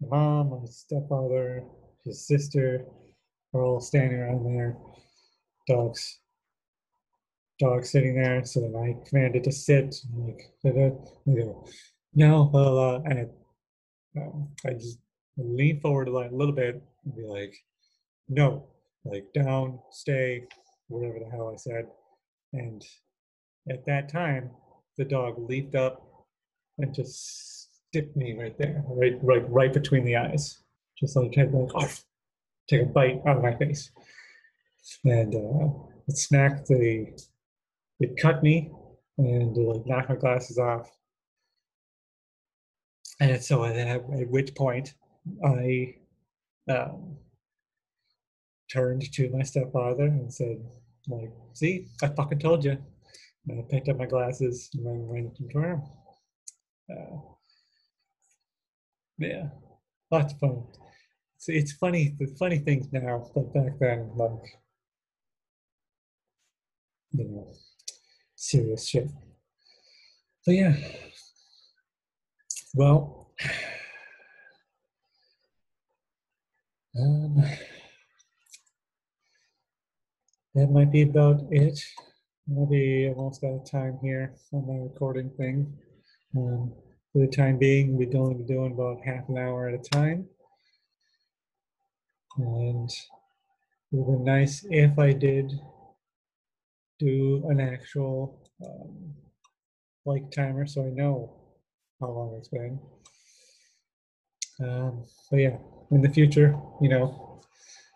my 0.00 0.08
mom, 0.08 0.50
my 0.50 0.66
stepfather, 0.66 1.62
his 2.04 2.26
sister 2.26 2.84
are 3.54 3.62
all 3.62 3.80
standing 3.80 4.18
around 4.18 4.44
there. 4.44 4.76
Dogs, 5.66 6.18
dog 7.58 7.84
sitting 7.84 8.20
there. 8.20 8.44
So 8.44 8.60
then 8.60 8.76
I 8.76 9.08
commanded 9.08 9.44
to 9.44 9.52
sit. 9.52 9.96
I'm 10.12 10.26
like, 10.26 10.50
da, 10.64 10.70
da. 10.72 10.86
I 10.86 11.54
no, 12.14 12.44
blah, 12.44 12.70
blah, 12.70 12.98
blah. 12.98 13.10
and 13.10 13.30
um, 14.16 14.48
I 14.66 14.72
just 14.72 14.98
lean 15.36 15.80
forward 15.80 16.08
a 16.08 16.10
little 16.10 16.54
bit 16.54 16.82
and 17.04 17.16
be 17.16 17.22
like, 17.22 17.54
no, 18.28 18.66
like 19.04 19.26
down, 19.32 19.78
stay, 19.90 20.44
whatever 20.88 21.18
the 21.18 21.30
hell 21.30 21.52
I 21.52 21.56
said. 21.56 21.86
And 22.52 22.84
at 23.70 23.86
that 23.86 24.08
time, 24.08 24.50
the 24.98 25.04
dog 25.04 25.38
leaped 25.38 25.76
up 25.76 26.02
and 26.78 26.92
just 26.92 27.88
stiffed 27.88 28.16
me 28.16 28.36
right 28.38 28.56
there, 28.58 28.82
right, 28.88 29.18
right, 29.22 29.48
right 29.50 29.72
between 29.72 30.04
the 30.04 30.16
eyes 30.16 30.58
just 31.00 31.16
like 31.16 31.34
like 31.36 31.70
oh, 31.74 31.88
take 32.70 32.82
a 32.82 32.86
bite 32.86 33.20
out 33.26 33.38
of 33.38 33.42
my 33.42 33.54
face, 33.56 33.90
and 35.04 35.34
uh, 35.34 35.68
it 36.06 36.16
smacked 36.16 36.68
the 36.68 37.12
it 37.98 38.16
cut 38.16 38.42
me 38.42 38.70
and 39.18 39.56
uh, 39.56 39.60
like 39.60 39.86
knocked 39.86 40.08
my 40.08 40.16
glasses 40.16 40.58
off. 40.58 40.90
And 43.20 43.42
so 43.42 43.64
at, 43.64 43.76
at 43.76 44.30
which 44.30 44.54
point 44.54 44.94
I 45.44 45.96
um, 46.70 47.18
turned 48.72 49.12
to 49.12 49.28
my 49.28 49.42
stepfather 49.42 50.04
and 50.04 50.32
said, 50.32 50.64
like, 51.08 51.30
see, 51.52 51.88
I 52.02 52.08
fucking 52.08 52.38
told 52.38 52.64
you. 52.64 52.78
And 53.46 53.60
I 53.60 53.64
picked 53.68 53.90
up 53.90 53.98
my 53.98 54.06
glasses 54.06 54.70
and 54.74 54.86
then 54.86 55.06
went 55.06 55.38
into 55.38 55.58
her. 55.58 55.82
Uh, 56.90 57.16
yeah, 59.18 59.48
lots 60.10 60.32
of 60.32 60.38
fun 60.38 60.64
it's, 61.40 61.48
it's 61.48 61.72
funny 61.72 62.14
the 62.18 62.26
funny 62.38 62.58
things 62.58 62.86
now 62.92 63.30
but 63.34 63.54
back 63.54 63.78
then 63.78 64.10
like 64.14 64.58
you 67.12 67.24
know 67.24 67.48
serious 68.36 68.86
shit. 68.86 69.08
So 70.42 70.50
yeah. 70.50 70.76
Well 72.74 73.32
um 76.98 77.42
that 80.54 80.70
might 80.70 80.92
be 80.92 81.02
about 81.02 81.40
it. 81.50 81.80
Maybe 82.46 83.08
almost 83.08 83.44
out 83.44 83.60
of 83.60 83.70
time 83.70 83.98
here 84.02 84.34
on 84.52 84.66
my 84.66 84.82
recording 84.82 85.30
thing. 85.30 85.72
Um, 86.36 86.72
for 87.12 87.20
the 87.20 87.28
time 87.28 87.58
being 87.58 87.96
we're 87.96 88.10
going 88.10 88.36
to 88.36 88.44
be 88.44 88.54
doing 88.54 88.72
about 88.72 89.00
half 89.04 89.28
an 89.28 89.38
hour 89.38 89.68
at 89.68 89.74
a 89.74 89.90
time 89.90 90.28
and 92.36 92.90
it 92.90 93.96
would 93.96 94.24
be 94.24 94.30
nice 94.30 94.64
if 94.70 94.98
I 94.98 95.12
did 95.12 95.52
do 96.98 97.44
an 97.48 97.60
actual 97.60 98.42
um, 98.64 99.14
like 100.04 100.30
timer 100.30 100.66
so 100.66 100.84
I 100.84 100.90
know 100.90 101.34
how 102.00 102.08
long 102.08 102.34
it's 102.36 102.48
been. 102.48 102.78
Um, 104.60 105.04
but 105.30 105.38
yeah, 105.38 105.56
in 105.90 106.02
the 106.02 106.08
future, 106.08 106.54
you 106.80 106.88
know, 106.88 107.40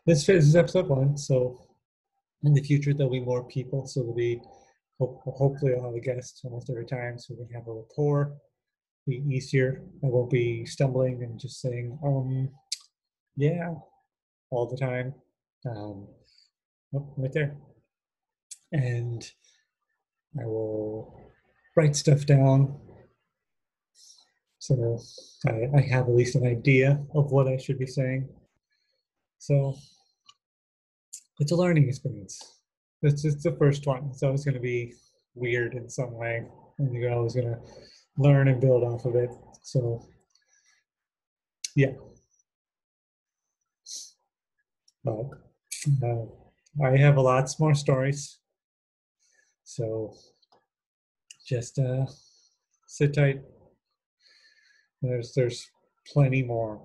this 0.07 0.29
is 0.29 0.57
episode 0.57 0.89
one, 0.89 1.17
so 1.17 1.67
in 2.43 2.55
the 2.55 2.63
future 2.63 2.93
there'll 2.93 3.13
be 3.13 3.21
more 3.21 3.45
people, 3.45 3.87
so 3.87 4.01
there'll 4.01 4.15
be 4.15 4.41
hopefully 4.99 5.73
I'll 5.75 5.85
have 5.85 5.95
a 5.95 6.01
guest 6.01 6.41
almost 6.45 6.71
every 6.71 6.87
time, 6.87 7.19
so 7.19 7.35
we 7.35 7.45
can 7.47 7.55
have 7.55 7.69
a 7.69 7.73
rapport, 7.73 8.35
be 9.07 9.23
easier. 9.29 9.83
I 10.03 10.07
won't 10.07 10.31
be 10.31 10.65
stumbling 10.65 11.23
and 11.23 11.39
just 11.39 11.61
saying, 11.61 11.99
um, 12.05 12.51
yeah, 13.37 13.75
all 14.55 14.67
the 14.67 14.77
time. 14.77 15.15
Um, 15.67 16.07
oh, 16.95 17.13
right 17.17 17.33
there. 17.33 17.57
And 18.73 19.29
I 20.41 20.47
will 20.47 21.21
write 21.77 21.97
stuff 21.97 22.27
down 22.27 22.81
so 24.65 24.99
I, 25.47 25.69
I 25.77 25.81
have 25.83 26.09
at 26.09 26.15
least 26.15 26.37
an 26.37 26.47
idea 26.47 26.99
of 27.15 27.31
what 27.31 27.49
I 27.49 27.59
should 27.59 27.79
be 27.79 27.87
saying. 27.87 28.27
So 29.37 29.77
it's 31.39 31.53
a 31.53 31.55
learning 31.55 31.87
experience. 31.87 32.41
It's 33.03 33.21
just 33.21 33.43
the 33.43 33.53
first 33.59 33.87
one. 33.87 34.09
It's 34.11 34.23
always 34.23 34.43
going 34.43 34.55
to 34.55 34.63
be 34.63 34.95
weird 35.35 35.75
in 35.75 35.91
some 35.91 36.13
way, 36.13 36.47
and 36.79 36.95
you're 36.95 37.13
always 37.13 37.35
going 37.35 37.49
to 37.49 37.59
learn 38.17 38.49
and 38.49 38.59
build 38.59 38.85
off 38.85 39.05
of 39.05 39.17
it. 39.17 39.29
So, 39.61 40.09
yeah. 41.77 41.93
But 45.05 45.27
uh, 46.03 46.25
I 46.83 46.97
have 46.97 47.19
lots 47.19 47.61
more 47.61 47.75
stories. 47.75 48.39
So 49.65 50.15
just 51.47 51.79
uh, 51.79 52.07
sit 52.89 53.15
tight. 53.15 53.43
There's 55.03 55.33
there's 55.35 55.69
plenty 56.13 56.43
more 56.43 56.81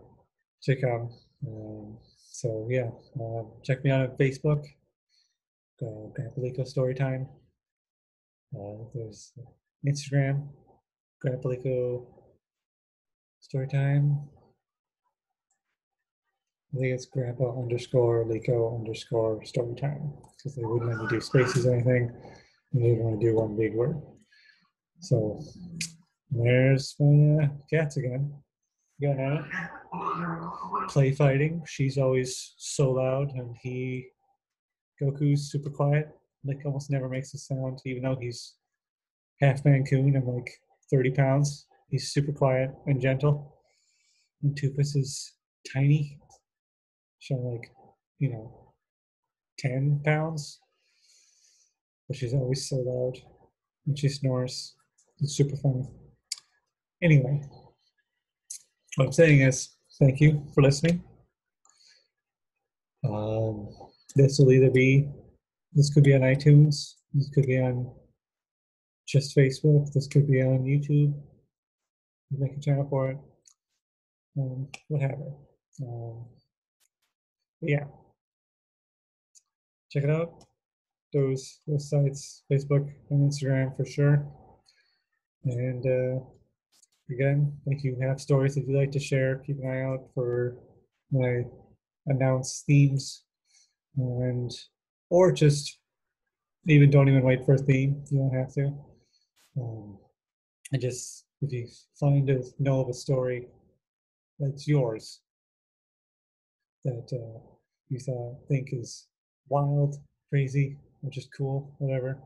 to 0.63 0.75
come. 0.75 1.09
Um, 1.47 1.97
so 2.31 2.67
yeah, 2.69 2.89
uh, 3.19 3.43
check 3.63 3.83
me 3.83 3.91
out 3.91 4.09
on 4.09 4.17
Facebook. 4.17 4.65
Uh, 5.81 6.11
Grandpa 6.13 6.41
Lico 6.41 6.67
Storytime. 6.67 7.27
Uh, 8.53 8.83
there's 8.93 9.31
Instagram, 9.87 10.47
Grandpa 11.21 11.49
Lico 11.49 12.05
Storytime. 13.41 14.27
I 16.73 16.77
think 16.77 16.93
it's 16.93 17.05
Grandpa 17.05 17.59
underscore 17.59 18.25
Lico 18.25 18.77
underscore 18.77 19.41
Storytime 19.41 20.11
because 20.37 20.55
they 20.55 20.63
wouldn't 20.63 20.91
let 20.91 20.99
me 20.99 21.07
do 21.09 21.19
spaces 21.19 21.65
or 21.65 21.73
anything, 21.73 22.11
and 22.73 22.83
they 22.83 22.91
want 22.93 23.19
to 23.19 23.25
do 23.25 23.35
one 23.35 23.57
big 23.57 23.73
word. 23.73 23.99
So 24.99 25.41
there's 26.29 26.95
my 26.99 27.45
uh, 27.45 27.47
cats 27.69 27.97
again. 27.97 28.33
Gonna 29.01 29.47
play 30.89 31.11
fighting. 31.11 31.63
She's 31.65 31.97
always 31.97 32.53
so 32.57 32.91
loud, 32.91 33.31
and 33.31 33.55
he, 33.61 34.07
Goku's 35.01 35.51
super 35.51 35.69
quiet. 35.69 36.09
Like 36.45 36.61
almost 36.65 36.91
never 36.91 37.09
makes 37.09 37.33
a 37.33 37.37
sound, 37.37 37.79
even 37.85 38.03
though 38.03 38.17
he's 38.19 38.55
half 39.41 39.65
Maine 39.65 39.85
Coon 39.85 40.15
and 40.15 40.25
like 40.25 40.49
30 40.91 41.11
pounds. 41.11 41.65
He's 41.89 42.11
super 42.11 42.31
quiet 42.31 42.71
and 42.85 43.01
gentle. 43.01 43.55
And 44.43 44.55
Toofus 44.55 44.95
is 44.95 45.33
tiny, 45.73 46.19
so 47.19 47.35
like, 47.35 47.71
you 48.19 48.29
know, 48.29 48.73
10 49.59 50.01
pounds. 50.05 50.59
But 52.07 52.17
she's 52.17 52.33
always 52.33 52.67
so 52.67 52.77
loud, 52.77 53.17
and 53.85 53.97
she 53.97 54.09
snores. 54.09 54.75
It's 55.19 55.35
super 55.35 55.55
funny. 55.57 55.83
Anyway, 57.03 57.41
what 58.95 59.05
I'm 59.05 59.11
saying 59.11 59.41
is 59.41 59.69
thank 59.99 60.19
you 60.19 60.43
for 60.53 60.63
listening. 60.63 61.03
Um, 63.07 63.69
this 64.15 64.39
will 64.39 64.51
either 64.51 64.71
be, 64.71 65.07
this 65.73 65.93
could 65.93 66.03
be 66.03 66.15
on 66.15 66.21
iTunes, 66.21 66.95
this 67.13 67.29
could 67.33 67.45
be 67.45 67.59
on 67.59 67.93
just 69.07 69.35
Facebook, 69.35 69.91
this 69.93 70.07
could 70.07 70.27
be 70.27 70.41
on 70.41 70.63
YouTube. 70.63 71.13
You 72.31 72.37
make 72.39 72.57
a 72.57 72.59
channel 72.59 72.87
for 72.89 73.11
it, 73.11 73.17
um, 74.37 74.67
whatever. 74.87 75.31
Um, 75.81 76.25
yeah, 77.61 77.85
check 79.91 80.03
it 80.03 80.09
out. 80.09 80.45
Those 81.13 81.59
those 81.67 81.89
sites, 81.89 82.43
Facebook 82.51 82.89
and 83.09 83.31
Instagram 83.31 83.75
for 83.75 83.85
sure. 83.85 84.25
And 85.45 85.85
uh, 85.85 86.23
again, 87.09 87.53
if 87.65 87.83
you 87.83 87.97
have 88.01 88.21
stories 88.21 88.55
that 88.55 88.67
you'd 88.67 88.77
like 88.77 88.91
to 88.91 88.99
share, 88.99 89.37
keep 89.37 89.57
an 89.59 89.69
eye 89.69 89.81
out 89.81 90.09
for 90.13 90.57
my 91.11 91.43
announced 92.05 92.65
themes 92.65 93.23
and 93.97 94.51
or 95.09 95.31
just 95.31 95.79
even 96.67 96.89
don't 96.91 97.09
even 97.09 97.23
wait 97.23 97.45
for 97.45 97.55
a 97.55 97.57
theme. 97.57 98.03
You 98.11 98.19
don't 98.19 98.39
have 98.39 98.53
to. 98.53 98.73
Um, 99.59 99.97
and 100.71 100.81
just 100.81 101.25
if 101.41 101.51
you 101.51 101.67
find 101.99 102.29
a 102.29 102.43
know 102.59 102.81
of 102.81 102.89
a 102.89 102.93
story 102.93 103.47
that's 104.39 104.67
yours 104.67 105.21
that 106.85 107.09
uh, 107.13 107.39
you 107.89 107.99
thought 107.99 108.37
think 108.47 108.69
is 108.71 109.07
wild, 109.47 109.95
crazy, 110.29 110.77
or 111.03 111.09
just 111.09 111.29
cool, 111.35 111.75
whatever, 111.79 112.17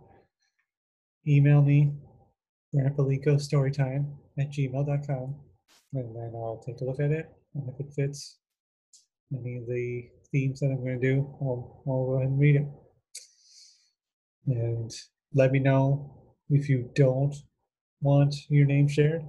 email 1.28 1.62
me 1.62 1.94
storytime 2.74 4.12
at 4.40 4.52
gmail.com 4.52 5.36
and 5.94 6.16
then 6.16 6.32
I'll 6.36 6.62
take 6.66 6.82
a 6.82 6.84
look 6.84 7.00
at 7.00 7.12
it 7.12 7.30
and 7.56 7.70
if 7.70 7.80
it 7.80 7.94
fits 7.94 8.38
any 9.32 9.58
of 9.58 9.68
the 9.68 10.10
themes 10.32 10.60
that 10.60 10.68
I'm 10.68 10.84
going 10.84 11.00
to 11.00 11.14
do, 11.14 11.36
I'll, 11.42 11.84
I'll 11.88 12.06
go 12.06 12.14
ahead 12.16 12.30
and 12.30 12.40
read 12.40 12.56
it. 12.58 12.68
And 14.48 14.92
let 15.34 15.52
me 15.52 15.60
know 15.60 16.12
if 16.50 16.68
you 16.70 16.90
don't 16.96 17.36
want 18.02 18.36
your 18.50 18.66
name 18.66 18.88
shared, 18.88 19.24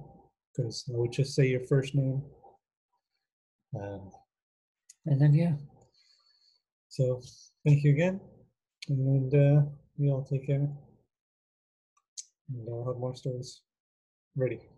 because 0.51 0.83
I 0.89 0.97
would 0.97 1.11
just 1.11 1.33
say 1.35 1.47
your 1.47 1.65
first 1.67 1.95
name. 1.95 2.21
Um, 3.79 4.11
and 5.05 5.21
then, 5.21 5.33
yeah. 5.33 5.53
So, 6.89 7.21
thank 7.63 7.83
you 7.83 7.91
again. 7.91 8.19
And 8.89 9.33
uh, 9.33 9.61
you 9.97 10.11
all 10.11 10.23
take 10.25 10.47
care. 10.47 10.67
And 12.49 12.67
I'll 12.67 12.85
have 12.85 12.97
more 12.97 13.15
stories 13.15 13.61
ready. 14.35 14.69